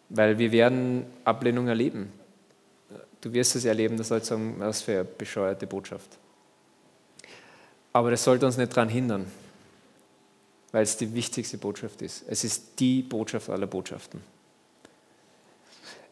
Weil 0.08 0.38
wir 0.38 0.52
werden 0.52 1.04
Ablehnung 1.24 1.68
erleben. 1.68 2.10
Du 3.20 3.32
wirst 3.32 3.56
es 3.56 3.64
erleben, 3.64 3.96
das 3.96 4.08
soll 4.08 4.22
sagen, 4.22 4.54
was 4.58 4.80
für 4.80 4.92
eine 4.92 5.04
bescheuerte 5.04 5.66
Botschaft. 5.66 6.16
Aber 7.92 8.10
das 8.10 8.24
sollte 8.24 8.46
uns 8.46 8.56
nicht 8.56 8.74
daran 8.74 8.88
hindern, 8.88 9.26
weil 10.72 10.82
es 10.82 10.96
die 10.96 11.12
wichtigste 11.14 11.58
Botschaft 11.58 12.02
ist. 12.02 12.24
Es 12.28 12.44
ist 12.44 12.78
die 12.78 13.02
Botschaft 13.02 13.48
aller 13.48 13.66
Botschaften. 13.66 14.20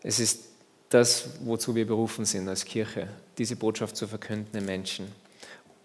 Es 0.02 0.18
ist 0.20 0.44
das, 0.88 1.30
wozu 1.44 1.74
wir 1.74 1.86
berufen 1.86 2.24
sind 2.24 2.48
als 2.48 2.64
Kirche, 2.64 3.08
diese 3.38 3.56
Botschaft 3.56 3.96
zu 3.96 4.06
verkünden 4.06 4.52
den 4.52 4.64
Menschen. 4.64 5.12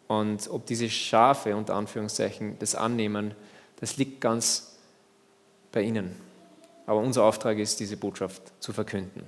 Und 0.07 0.49
ob 0.49 0.65
diese 0.65 0.89
Schafe, 0.89 1.55
unter 1.55 1.75
Anführungszeichen, 1.75 2.57
das 2.59 2.75
annehmen, 2.75 3.33
das 3.79 3.97
liegt 3.97 4.21
ganz 4.21 4.75
bei 5.71 5.81
ihnen. 5.81 6.15
Aber 6.85 6.99
unser 6.99 7.23
Auftrag 7.23 7.57
ist, 7.57 7.79
diese 7.79 7.97
Botschaft 7.97 8.41
zu 8.59 8.73
verkünden. 8.73 9.23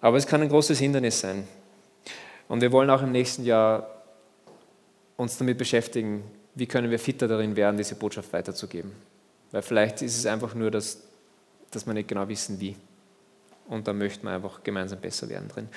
Aber 0.00 0.16
es 0.16 0.26
kann 0.26 0.42
ein 0.42 0.48
großes 0.48 0.78
Hindernis 0.78 1.20
sein. 1.20 1.46
Und 2.48 2.60
wir 2.60 2.72
wollen 2.72 2.90
auch 2.90 3.02
im 3.02 3.12
nächsten 3.12 3.44
Jahr 3.44 3.88
uns 5.16 5.38
damit 5.38 5.58
beschäftigen, 5.58 6.22
wie 6.54 6.66
können 6.66 6.90
wir 6.90 6.98
fitter 6.98 7.28
darin 7.28 7.56
werden, 7.56 7.76
diese 7.76 7.94
Botschaft 7.94 8.32
weiterzugeben. 8.32 8.92
Weil 9.52 9.62
vielleicht 9.62 10.02
ist 10.02 10.16
es 10.16 10.26
einfach 10.26 10.54
nur, 10.54 10.70
dass, 10.70 11.02
dass 11.70 11.86
wir 11.86 11.94
nicht 11.94 12.08
genau 12.08 12.28
wissen, 12.28 12.60
wie. 12.60 12.76
Und 13.68 13.86
da 13.86 13.92
möchten 13.92 14.26
wir 14.26 14.32
einfach 14.32 14.64
gemeinsam 14.64 15.00
besser 15.00 15.28
werden 15.28 15.48
drin. 15.48 15.68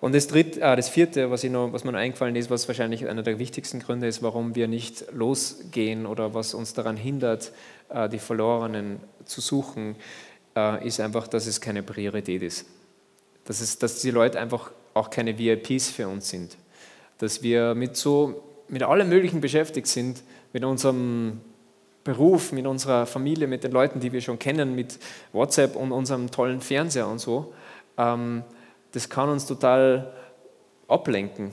Und 0.00 0.14
das, 0.14 0.28
dritte, 0.28 0.60
äh, 0.60 0.76
das 0.76 0.88
vierte, 0.88 1.32
was, 1.32 1.42
noch, 1.42 1.72
was 1.72 1.82
mir 1.82 1.90
noch 1.90 1.98
eingefallen 1.98 2.36
ist, 2.36 2.48
was 2.48 2.68
wahrscheinlich 2.68 3.08
einer 3.08 3.24
der 3.24 3.40
wichtigsten 3.40 3.80
Gründe 3.80 4.06
ist, 4.06 4.22
warum 4.22 4.54
wir 4.54 4.68
nicht 4.68 5.12
losgehen 5.12 6.06
oder 6.06 6.32
was 6.32 6.54
uns 6.54 6.74
daran 6.74 6.96
hindert, 6.96 7.50
äh, 7.88 8.08
die 8.08 8.20
Verlorenen 8.20 9.00
zu 9.24 9.40
suchen, 9.40 9.96
äh, 10.56 10.86
ist 10.86 11.00
einfach, 11.00 11.26
dass 11.26 11.48
es 11.48 11.60
keine 11.60 11.82
Priorität 11.82 12.42
ist. 12.42 12.66
Dass, 13.46 13.60
es, 13.60 13.78
dass 13.78 14.00
die 14.00 14.12
Leute 14.12 14.38
einfach 14.38 14.70
auch 14.94 15.10
keine 15.10 15.36
VIPs 15.36 15.88
für 15.88 16.06
uns 16.06 16.28
sind. 16.28 16.56
Dass 17.18 17.42
wir 17.42 17.74
mit 17.74 17.96
so 17.96 18.44
mit 18.70 18.82
allem 18.82 19.08
Möglichen 19.08 19.40
beschäftigt 19.40 19.86
sind, 19.86 20.22
mit 20.52 20.64
unserem 20.64 21.40
Beruf, 22.04 22.52
mit 22.52 22.66
unserer 22.66 23.06
Familie, 23.06 23.46
mit 23.46 23.64
den 23.64 23.72
Leuten, 23.72 24.00
die 24.00 24.12
wir 24.12 24.20
schon 24.20 24.38
kennen, 24.38 24.74
mit 24.74 24.98
WhatsApp 25.32 25.76
und 25.76 25.92
unserem 25.92 26.30
tollen 26.30 26.60
Fernseher 26.60 27.08
und 27.08 27.18
so, 27.18 27.52
ähm, 27.98 28.42
das 28.92 29.08
kann 29.08 29.28
uns 29.28 29.46
total 29.46 30.12
ablenken 30.88 31.50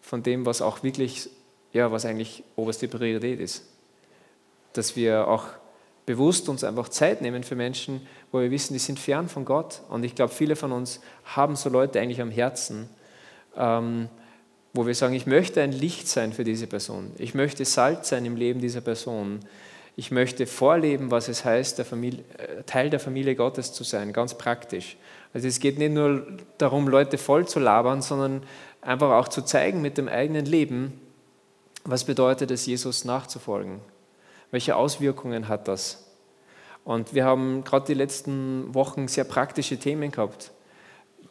von 0.00 0.22
dem, 0.22 0.46
was 0.46 0.62
auch 0.62 0.82
wirklich, 0.82 1.28
ja, 1.72 1.90
was 1.90 2.06
eigentlich 2.06 2.44
oberste 2.56 2.88
Priorität 2.88 3.40
ist. 3.40 3.66
Dass 4.72 4.96
wir 4.96 5.26
auch 5.26 5.46
bewusst 6.06 6.48
uns 6.48 6.64
einfach 6.64 6.88
Zeit 6.88 7.20
nehmen 7.20 7.42
für 7.42 7.56
Menschen, 7.56 8.06
wo 8.32 8.40
wir 8.40 8.50
wissen, 8.50 8.72
die 8.72 8.78
sind 8.78 8.98
fern 8.98 9.28
von 9.28 9.44
Gott. 9.44 9.82
Und 9.90 10.04
ich 10.04 10.14
glaube, 10.14 10.32
viele 10.32 10.56
von 10.56 10.72
uns 10.72 11.00
haben 11.24 11.56
so 11.56 11.68
Leute 11.68 12.00
eigentlich 12.00 12.22
am 12.22 12.30
Herzen. 12.30 12.88
Ähm, 13.56 14.08
wo 14.72 14.86
wir 14.86 14.94
sagen, 14.94 15.14
ich 15.14 15.26
möchte 15.26 15.62
ein 15.62 15.72
Licht 15.72 16.08
sein 16.08 16.32
für 16.32 16.44
diese 16.44 16.66
Person. 16.66 17.12
Ich 17.18 17.34
möchte 17.34 17.64
Salz 17.64 18.10
sein 18.10 18.24
im 18.26 18.36
Leben 18.36 18.60
dieser 18.60 18.80
Person. 18.80 19.40
Ich 19.96 20.10
möchte 20.10 20.46
vorleben, 20.46 21.10
was 21.10 21.28
es 21.28 21.44
heißt, 21.44 21.78
der 21.78 21.84
Familie, 21.84 22.22
äh, 22.38 22.62
Teil 22.64 22.90
der 22.90 23.00
Familie 23.00 23.34
Gottes 23.34 23.72
zu 23.72 23.82
sein, 23.82 24.12
ganz 24.12 24.36
praktisch. 24.36 24.96
Also 25.34 25.48
es 25.48 25.58
geht 25.60 25.78
nicht 25.78 25.92
nur 25.92 26.26
darum, 26.58 26.88
Leute 26.88 27.18
voll 27.18 27.48
zu 27.48 27.58
labern, 27.58 28.02
sondern 28.02 28.42
einfach 28.80 29.10
auch 29.10 29.28
zu 29.28 29.42
zeigen 29.42 29.82
mit 29.82 29.98
dem 29.98 30.08
eigenen 30.08 30.46
Leben, 30.46 31.00
was 31.84 32.04
bedeutet 32.04 32.50
es, 32.50 32.66
Jesus 32.66 33.04
nachzufolgen. 33.04 33.80
Welche 34.50 34.76
Auswirkungen 34.76 35.48
hat 35.48 35.68
das? 35.68 36.04
Und 36.84 37.12
wir 37.12 37.24
haben 37.24 37.64
gerade 37.64 37.86
die 37.86 37.94
letzten 37.94 38.74
Wochen 38.74 39.08
sehr 39.08 39.24
praktische 39.24 39.78
Themen 39.78 40.10
gehabt. 40.10 40.52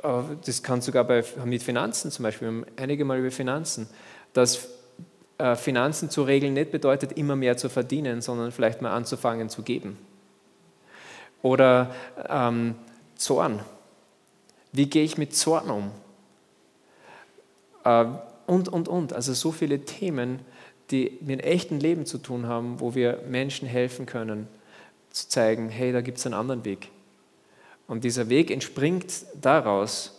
Das 0.01 0.63
kann 0.63 0.81
sogar 0.81 1.03
bei, 1.03 1.23
mit 1.45 1.63
Finanzen 1.63 2.12
zum 2.12 2.23
Beispiel, 2.23 2.65
einige 2.75 3.03
Mal 3.03 3.19
über 3.19 3.31
Finanzen, 3.31 3.88
dass 4.33 4.69
äh, 5.38 5.55
Finanzen 5.55 6.10
zu 6.10 6.23
regeln 6.23 6.53
nicht 6.53 6.71
bedeutet, 6.71 7.13
immer 7.13 7.36
mehr 7.36 7.57
zu 7.57 7.69
verdienen, 7.69 8.21
sondern 8.21 8.51
vielleicht 8.51 8.81
mal 8.81 8.91
anzufangen 8.91 9.49
zu 9.49 9.63
geben. 9.63 9.97
Oder 11.41 11.93
ähm, 12.27 12.75
Zorn. 13.15 13.60
Wie 14.71 14.88
gehe 14.88 15.03
ich 15.03 15.17
mit 15.17 15.36
Zorn 15.36 15.69
um? 15.69 15.91
Äh, 17.83 18.05
und, 18.47 18.69
und, 18.69 18.88
und. 18.88 19.13
Also 19.13 19.33
so 19.33 19.51
viele 19.51 19.81
Themen, 19.81 20.39
die 20.91 21.17
mit 21.21 21.43
echten 21.43 21.79
Leben 21.79 22.05
zu 22.05 22.17
tun 22.17 22.47
haben, 22.47 22.79
wo 22.79 22.95
wir 22.95 23.23
Menschen 23.27 23.67
helfen 23.67 24.05
können, 24.05 24.47
zu 25.12 25.29
zeigen, 25.29 25.69
hey, 25.69 25.91
da 25.91 26.01
gibt 26.01 26.17
es 26.17 26.25
einen 26.25 26.36
anderen 26.36 26.65
Weg. 26.65 26.89
Und 27.88 28.04
dieser 28.04 28.30
Weg 28.30 28.52
entspringt 28.52 29.26
daraus, 29.41 30.13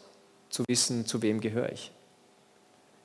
zu 0.49 0.65
wissen, 0.67 1.07
zu 1.07 1.23
wem 1.23 1.41
gehöre 1.41 1.71
ich. 1.73 1.93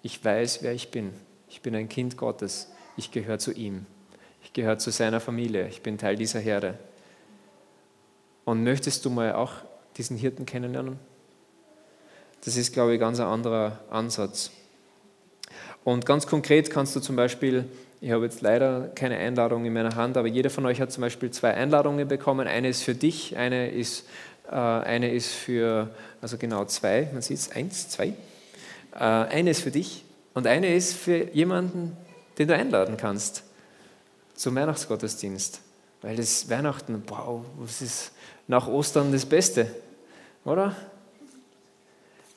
Ich 0.02 0.24
weiß, 0.24 0.64
wer 0.64 0.74
ich 0.74 0.92
bin. 0.92 1.14
Ich 1.50 1.62
bin 1.62 1.76
ein 1.76 1.90
Kind 1.90 2.18
Gottes. 2.18 2.72
Ich 2.98 3.12
gehöre 3.12 3.40
zu 3.40 3.52
ihm. 3.52 3.86
Ich 4.44 4.54
gehöre 4.54 4.78
zu 4.78 4.92
seiner 4.92 5.20
Familie. 5.20 5.68
Ich 5.68 5.82
bin 5.82 5.98
Teil 5.98 6.16
dieser 6.16 6.40
Herde. 6.40 6.78
Und 8.46 8.64
möchtest 8.64 9.06
du 9.06 9.10
mal 9.10 9.34
auch 9.34 9.54
diesen 9.98 10.18
Hirten 10.18 10.46
kennenlernen? 10.46 11.00
Das 12.44 12.58
ist, 12.58 12.74
glaube 12.74 12.94
ich, 12.94 13.00
ganz 13.00 13.20
ein 13.20 13.28
anderer 13.28 13.80
Ansatz. 13.90 14.52
Und 15.84 16.06
ganz 16.06 16.28
konkret 16.28 16.70
kannst 16.70 16.96
du 16.96 17.00
zum 17.00 17.16
Beispiel, 17.16 17.66
ich 18.02 18.12
habe 18.12 18.26
jetzt 18.26 18.42
leider 18.42 18.90
keine 18.96 19.18
Einladung 19.18 19.66
in 19.66 19.74
meiner 19.74 19.96
Hand, 19.96 20.18
aber 20.18 20.28
jeder 20.28 20.50
von 20.50 20.66
euch 20.66 20.82
hat 20.82 20.92
zum 20.92 21.02
Beispiel 21.02 21.32
zwei 21.32 21.54
Einladungen 21.54 22.08
bekommen. 22.08 22.48
Eine 22.48 22.70
ist 22.70 22.84
für 22.84 22.96
dich, 22.96 23.38
eine 23.38 23.72
ist, 23.72 24.02
äh, 24.02 24.06
eine 24.52 25.12
ist 25.12 25.32
für, 25.32 25.90
also 26.22 26.38
genau 26.38 26.66
zwei, 26.66 27.10
man 27.14 27.22
sieht 27.22 27.38
es, 27.38 27.52
eins, 27.52 27.90
zwei. 27.90 28.14
Äh, 28.94 28.98
eine 28.98 29.50
ist 29.52 29.62
für 29.62 29.72
dich 29.72 30.04
und 30.34 30.48
eine 30.48 30.74
ist 30.76 30.94
für 30.96 31.30
jemanden, 31.34 31.98
den 32.38 32.48
du 32.48 32.56
einladen 32.56 32.98
kannst 32.98 33.44
zum 34.36 34.56
Weihnachtsgottesdienst. 34.56 35.62
Weil 36.02 36.18
das 36.18 36.50
Weihnachten, 36.50 37.04
wow, 37.08 37.46
was 37.58 37.82
ist 37.82 38.12
nach 38.48 38.68
Ostern 38.68 39.12
das 39.12 39.26
Beste, 39.26 39.74
oder? 40.44 40.76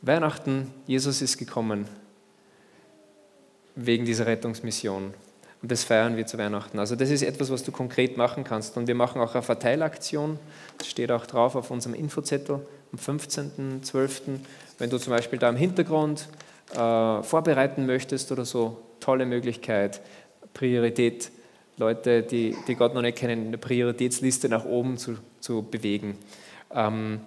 Weihnachten, 0.03 0.73
Jesus 0.87 1.21
ist 1.21 1.37
gekommen 1.37 1.89
wegen 3.75 4.05
dieser 4.05 4.27
Rettungsmission. 4.27 5.13
Und 5.67 5.73
das 5.73 5.83
feiern 5.83 6.17
wir 6.17 6.25
zu 6.29 6.39
Weihnachten. 6.39 6.79
Also 6.79 6.95
das 6.95 7.11
ist 7.11 7.23
etwas, 7.23 7.51
was 7.51 7.65
du 7.65 7.73
konkret 7.73 8.17
machen 8.17 8.45
kannst. 8.45 8.77
Und 8.77 8.87
wir 8.87 8.95
machen 8.95 9.21
auch 9.21 9.35
eine 9.35 9.43
Verteilaktion. 9.43 10.39
Das 10.79 10.87
steht 10.87 11.11
auch 11.11 11.27
drauf 11.27 11.57
auf 11.57 11.73
unserem 11.73 11.97
Infozettel 11.97 12.61
am 12.93 12.99
15.12. 13.01 14.39
Wenn 14.79 14.91
du 14.91 14.99
zum 14.99 15.13
Beispiel 15.13 15.41
da 15.41 15.49
im 15.49 15.57
Hintergrund 15.57 16.29
äh, 16.73 17.21
vorbereiten 17.21 17.85
möchtest 17.85 18.31
oder 18.31 18.45
so, 18.45 18.81
tolle 19.01 19.27
Möglichkeit, 19.27 20.01
Priorität, 20.55 21.33
Leute, 21.79 22.23
die, 22.23 22.55
die 22.69 22.77
Gott 22.77 22.95
noch 22.95 23.03
nicht 23.03 23.19
kennen, 23.19 23.49
eine 23.49 23.59
Prioritätsliste 23.59 24.49
nach 24.49 24.67
oben 24.67 24.99
zu, 24.99 25.17
zu 25.41 25.63
bewegen. 25.69 26.17
Ähm, 26.73 27.23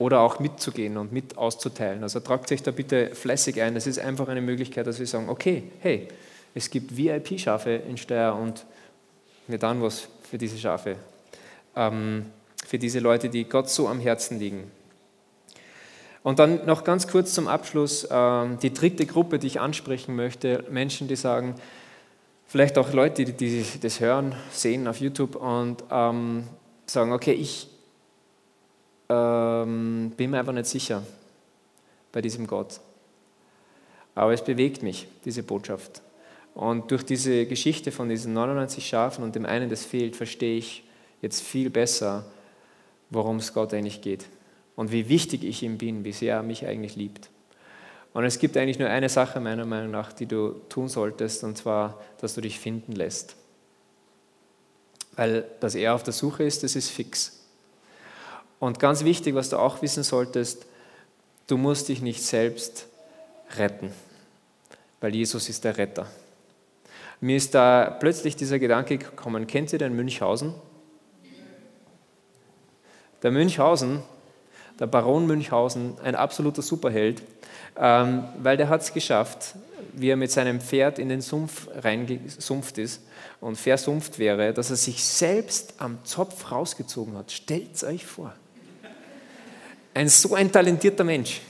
oder 0.00 0.22
auch 0.22 0.40
mitzugehen 0.40 0.96
und 0.96 1.12
mit 1.12 1.38
auszuteilen. 1.38 2.02
Also 2.02 2.18
tragt 2.18 2.48
sich 2.48 2.64
da 2.64 2.72
bitte 2.72 3.14
fleißig 3.14 3.62
ein. 3.62 3.74
Das 3.74 3.86
ist 3.86 4.00
einfach 4.00 4.26
eine 4.26 4.40
Möglichkeit, 4.40 4.88
dass 4.88 4.98
wir 4.98 5.06
sagen, 5.06 5.28
okay, 5.28 5.62
hey, 5.78 6.08
es 6.54 6.70
gibt 6.70 6.96
VIP-Schafe 6.96 7.70
in 7.70 7.96
Steyr 7.96 8.34
und 8.34 8.64
wir 9.48 9.58
dann 9.58 9.82
was 9.82 10.08
für 10.22 10.38
diese 10.38 10.58
Schafe, 10.58 10.96
ähm, 11.76 12.26
für 12.64 12.78
diese 12.78 13.00
Leute, 13.00 13.28
die 13.28 13.44
Gott 13.44 13.68
so 13.68 13.88
am 13.88 14.00
Herzen 14.00 14.38
liegen. 14.38 14.70
Und 16.22 16.38
dann 16.38 16.64
noch 16.64 16.84
ganz 16.84 17.06
kurz 17.06 17.34
zum 17.34 17.48
Abschluss 17.48 18.08
ähm, 18.10 18.58
die 18.62 18.72
dritte 18.72 19.04
Gruppe, 19.04 19.38
die 19.38 19.48
ich 19.48 19.60
ansprechen 19.60 20.16
möchte, 20.16 20.64
Menschen, 20.70 21.06
die 21.06 21.16
sagen, 21.16 21.54
vielleicht 22.46 22.78
auch 22.78 22.92
Leute, 22.92 23.24
die, 23.24 23.32
die 23.32 23.64
das 23.80 24.00
hören, 24.00 24.34
sehen 24.50 24.88
auf 24.88 25.00
YouTube 25.00 25.36
und 25.36 25.84
ähm, 25.90 26.44
sagen, 26.86 27.12
okay, 27.12 27.32
ich, 27.32 27.68
ähm, 29.08 30.12
bin 30.16 30.30
mir 30.30 30.38
einfach 30.38 30.52
nicht 30.52 30.66
sicher 30.66 31.02
bei 32.10 32.22
diesem 32.22 32.46
Gott. 32.46 32.80
Aber 34.14 34.32
es 34.32 34.42
bewegt 34.42 34.82
mich, 34.82 35.08
diese 35.24 35.42
Botschaft. 35.42 36.00
Und 36.54 36.90
durch 36.90 37.04
diese 37.04 37.46
Geschichte 37.46 37.90
von 37.90 38.08
diesen 38.08 38.32
99 38.32 38.86
Schafen 38.86 39.24
und 39.24 39.34
dem 39.34 39.44
einen, 39.44 39.68
das 39.68 39.84
fehlt, 39.84 40.14
verstehe 40.14 40.56
ich 40.56 40.84
jetzt 41.20 41.42
viel 41.42 41.68
besser, 41.68 42.24
worum 43.10 43.36
es 43.36 43.52
Gott 43.52 43.74
eigentlich 43.74 44.00
geht. 44.00 44.26
Und 44.76 44.92
wie 44.92 45.08
wichtig 45.08 45.44
ich 45.44 45.62
ihm 45.62 45.78
bin, 45.78 46.04
wie 46.04 46.12
sehr 46.12 46.36
er 46.36 46.42
mich 46.42 46.66
eigentlich 46.66 46.96
liebt. 46.96 47.28
Und 48.12 48.24
es 48.24 48.38
gibt 48.38 48.56
eigentlich 48.56 48.78
nur 48.78 48.88
eine 48.88 49.08
Sache 49.08 49.40
meiner 49.40 49.66
Meinung 49.66 49.90
nach, 49.90 50.12
die 50.12 50.26
du 50.26 50.60
tun 50.68 50.88
solltest, 50.88 51.42
und 51.42 51.58
zwar, 51.58 52.00
dass 52.20 52.34
du 52.34 52.40
dich 52.40 52.60
finden 52.60 52.92
lässt. 52.92 53.34
Weil, 55.16 55.44
dass 55.60 55.74
er 55.74 55.94
auf 55.94 56.04
der 56.04 56.12
Suche 56.12 56.44
ist, 56.44 56.62
das 56.62 56.76
ist 56.76 56.90
fix. 56.90 57.40
Und 58.60 58.78
ganz 58.78 59.02
wichtig, 59.04 59.34
was 59.34 59.48
du 59.50 59.58
auch 59.58 59.82
wissen 59.82 60.04
solltest, 60.04 60.66
du 61.48 61.56
musst 61.56 61.88
dich 61.88 62.02
nicht 62.02 62.22
selbst 62.22 62.86
retten, 63.56 63.90
weil 65.00 65.14
Jesus 65.14 65.48
ist 65.48 65.64
der 65.64 65.76
Retter. 65.76 66.06
Mir 67.24 67.38
ist 67.38 67.54
da 67.54 67.96
plötzlich 68.00 68.36
dieser 68.36 68.58
Gedanke 68.58 68.98
gekommen, 68.98 69.46
kennt 69.46 69.72
ihr 69.72 69.78
den 69.78 69.96
Münchhausen? 69.96 70.52
Der 73.22 73.30
Münchhausen, 73.30 74.02
der 74.78 74.88
Baron 74.88 75.26
Münchhausen, 75.26 75.96
ein 76.04 76.16
absoluter 76.16 76.60
Superheld, 76.60 77.22
ähm, 77.78 78.24
weil 78.42 78.58
der 78.58 78.68
hat 78.68 78.82
es 78.82 78.92
geschafft, 78.92 79.54
wie 79.94 80.10
er 80.10 80.16
mit 80.16 80.32
seinem 80.32 80.60
Pferd 80.60 80.98
in 80.98 81.08
den 81.08 81.22
Sumpf 81.22 81.66
reingesumpft 81.74 82.76
ist 82.76 83.00
und 83.40 83.56
versumpft 83.56 84.18
wäre, 84.18 84.52
dass 84.52 84.68
er 84.68 84.76
sich 84.76 85.02
selbst 85.02 85.76
am 85.78 86.04
Zopf 86.04 86.52
rausgezogen 86.52 87.16
hat. 87.16 87.32
Stellt 87.32 87.82
euch 87.84 88.04
vor. 88.04 88.34
Ein 89.94 90.10
so 90.10 90.34
ein 90.34 90.52
talentierter 90.52 91.04
Mensch. 91.04 91.40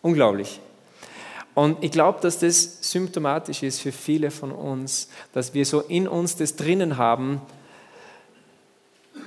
Unglaublich. 0.00 0.60
Und 1.58 1.82
ich 1.82 1.90
glaube, 1.90 2.20
dass 2.20 2.38
das 2.38 2.88
symptomatisch 2.88 3.64
ist 3.64 3.80
für 3.80 3.90
viele 3.90 4.30
von 4.30 4.52
uns, 4.52 5.08
dass 5.32 5.54
wir 5.54 5.66
so 5.66 5.80
in 5.80 6.06
uns 6.06 6.36
das 6.36 6.54
drinnen 6.54 6.98
haben, 6.98 7.42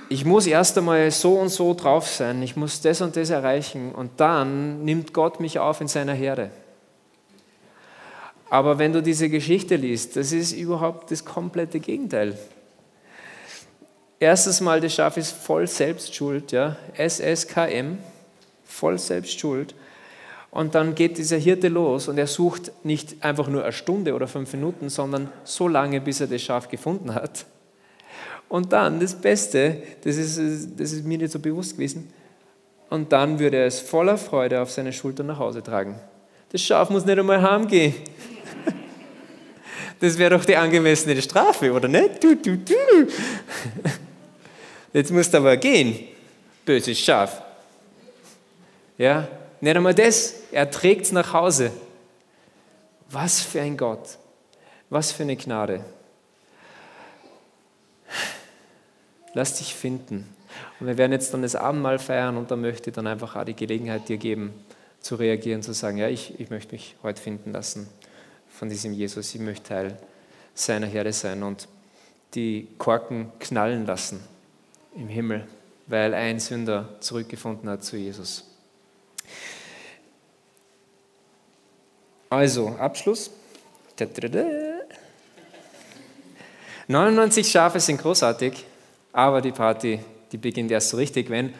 ich 0.08 0.24
muss 0.24 0.46
erst 0.46 0.78
einmal 0.78 1.10
so 1.10 1.34
und 1.34 1.50
so 1.50 1.74
drauf 1.74 2.08
sein, 2.08 2.40
ich 2.42 2.56
muss 2.56 2.80
das 2.80 3.02
und 3.02 3.16
das 3.16 3.28
erreichen 3.28 3.92
und 3.92 4.12
dann 4.16 4.82
nimmt 4.82 5.12
Gott 5.12 5.40
mich 5.40 5.58
auf 5.58 5.82
in 5.82 5.88
seiner 5.88 6.14
Herde. 6.14 6.50
Aber 8.48 8.78
wenn 8.78 8.94
du 8.94 9.02
diese 9.02 9.28
Geschichte 9.28 9.76
liest, 9.76 10.16
das 10.16 10.32
ist 10.32 10.52
überhaupt 10.52 11.10
das 11.10 11.26
komplette 11.26 11.80
Gegenteil. 11.80 12.38
Erstes 14.18 14.62
Mal, 14.62 14.80
das 14.80 14.94
Schaf 14.94 15.18
ist 15.18 15.32
voll 15.32 15.66
Selbstschuld, 15.66 16.50
ja, 16.50 16.76
SSKM, 16.96 17.98
voll 18.64 18.98
Selbstschuld. 18.98 19.74
Und 20.52 20.74
dann 20.74 20.94
geht 20.94 21.16
dieser 21.16 21.38
Hirte 21.38 21.68
los 21.68 22.08
und 22.08 22.18
er 22.18 22.26
sucht 22.26 22.72
nicht 22.84 23.24
einfach 23.24 23.48
nur 23.48 23.62
eine 23.62 23.72
Stunde 23.72 24.14
oder 24.14 24.28
fünf 24.28 24.52
Minuten, 24.52 24.90
sondern 24.90 25.30
so 25.44 25.66
lange, 25.66 25.98
bis 26.02 26.20
er 26.20 26.26
das 26.26 26.42
Schaf 26.42 26.68
gefunden 26.68 27.14
hat. 27.14 27.46
Und 28.50 28.70
dann, 28.70 29.00
das 29.00 29.14
Beste, 29.14 29.82
das 30.04 30.16
ist, 30.16 30.38
das 30.78 30.92
ist 30.92 31.06
mir 31.06 31.16
nicht 31.16 31.32
so 31.32 31.38
bewusst 31.38 31.72
gewesen, 31.72 32.12
und 32.90 33.10
dann 33.10 33.38
würde 33.38 33.56
er 33.56 33.66
es 33.66 33.80
voller 33.80 34.18
Freude 34.18 34.60
auf 34.60 34.70
seine 34.70 34.92
Schulter 34.92 35.22
nach 35.22 35.38
Hause 35.38 35.62
tragen. 35.62 35.98
Das 36.50 36.60
Schaf 36.60 36.90
muss 36.90 37.06
nicht 37.06 37.18
einmal 37.18 37.40
heimgehen. 37.40 37.94
Das 40.00 40.18
wäre 40.18 40.36
doch 40.36 40.44
die 40.44 40.56
angemessene 40.56 41.22
Strafe, 41.22 41.72
oder 41.72 41.88
nicht? 41.88 42.22
Du, 42.22 42.36
du, 42.36 42.58
du. 42.58 42.74
Jetzt 44.92 45.10
musst 45.10 45.32
du 45.32 45.38
aber 45.38 45.56
gehen, 45.56 46.08
böses 46.66 46.98
Schaf. 46.98 47.40
Ja, 48.98 49.26
nicht 49.62 49.76
einmal 49.76 49.94
das, 49.94 50.34
er 50.50 50.68
trägt 50.68 51.02
es 51.02 51.12
nach 51.12 51.32
Hause. 51.32 51.70
Was 53.08 53.40
für 53.40 53.60
ein 53.60 53.76
Gott, 53.76 54.18
was 54.90 55.12
für 55.12 55.22
eine 55.22 55.36
Gnade. 55.36 55.84
Lass 59.34 59.58
dich 59.58 59.72
finden. 59.74 60.34
Und 60.80 60.88
wir 60.88 60.98
werden 60.98 61.12
jetzt 61.12 61.32
dann 61.32 61.42
das 61.42 61.54
Abendmahl 61.54 62.00
feiern 62.00 62.36
und 62.36 62.50
da 62.50 62.56
möchte 62.56 62.90
ich 62.90 62.96
dann 62.96 63.06
einfach 63.06 63.36
auch 63.36 63.44
die 63.44 63.54
Gelegenheit 63.54 64.08
dir 64.08 64.16
geben, 64.16 64.52
zu 65.00 65.14
reagieren, 65.14 65.62
zu 65.62 65.72
sagen, 65.74 65.96
ja, 65.96 66.08
ich, 66.08 66.40
ich 66.40 66.50
möchte 66.50 66.72
mich 66.72 66.96
heute 67.04 67.22
finden 67.22 67.52
lassen 67.52 67.88
von 68.50 68.68
diesem 68.68 68.92
Jesus. 68.92 69.32
Ich 69.32 69.40
möchte 69.40 69.68
Teil 69.68 69.98
seiner 70.54 70.88
Herde 70.88 71.12
sein 71.12 71.44
und 71.44 71.68
die 72.34 72.66
Korken 72.78 73.30
knallen 73.38 73.86
lassen 73.86 74.20
im 74.96 75.06
Himmel, 75.06 75.46
weil 75.86 76.14
ein 76.14 76.40
Sünder 76.40 76.96
zurückgefunden 76.98 77.70
hat 77.70 77.84
zu 77.84 77.96
Jesus. 77.96 78.51
Also, 82.30 82.68
Abschluss. 82.78 83.30
99 86.88 87.48
Schafe 87.48 87.78
sind 87.78 88.00
großartig, 88.00 88.64
aber 89.12 89.40
die 89.40 89.52
Party, 89.52 90.00
die 90.32 90.38
beginnt 90.38 90.70
erst 90.70 90.90
so 90.90 90.96
richtig, 90.96 91.30
wenn 91.30 91.52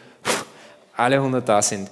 alle 0.97 1.17
100 1.17 1.47
da 1.47 1.61
sind. 1.61 1.89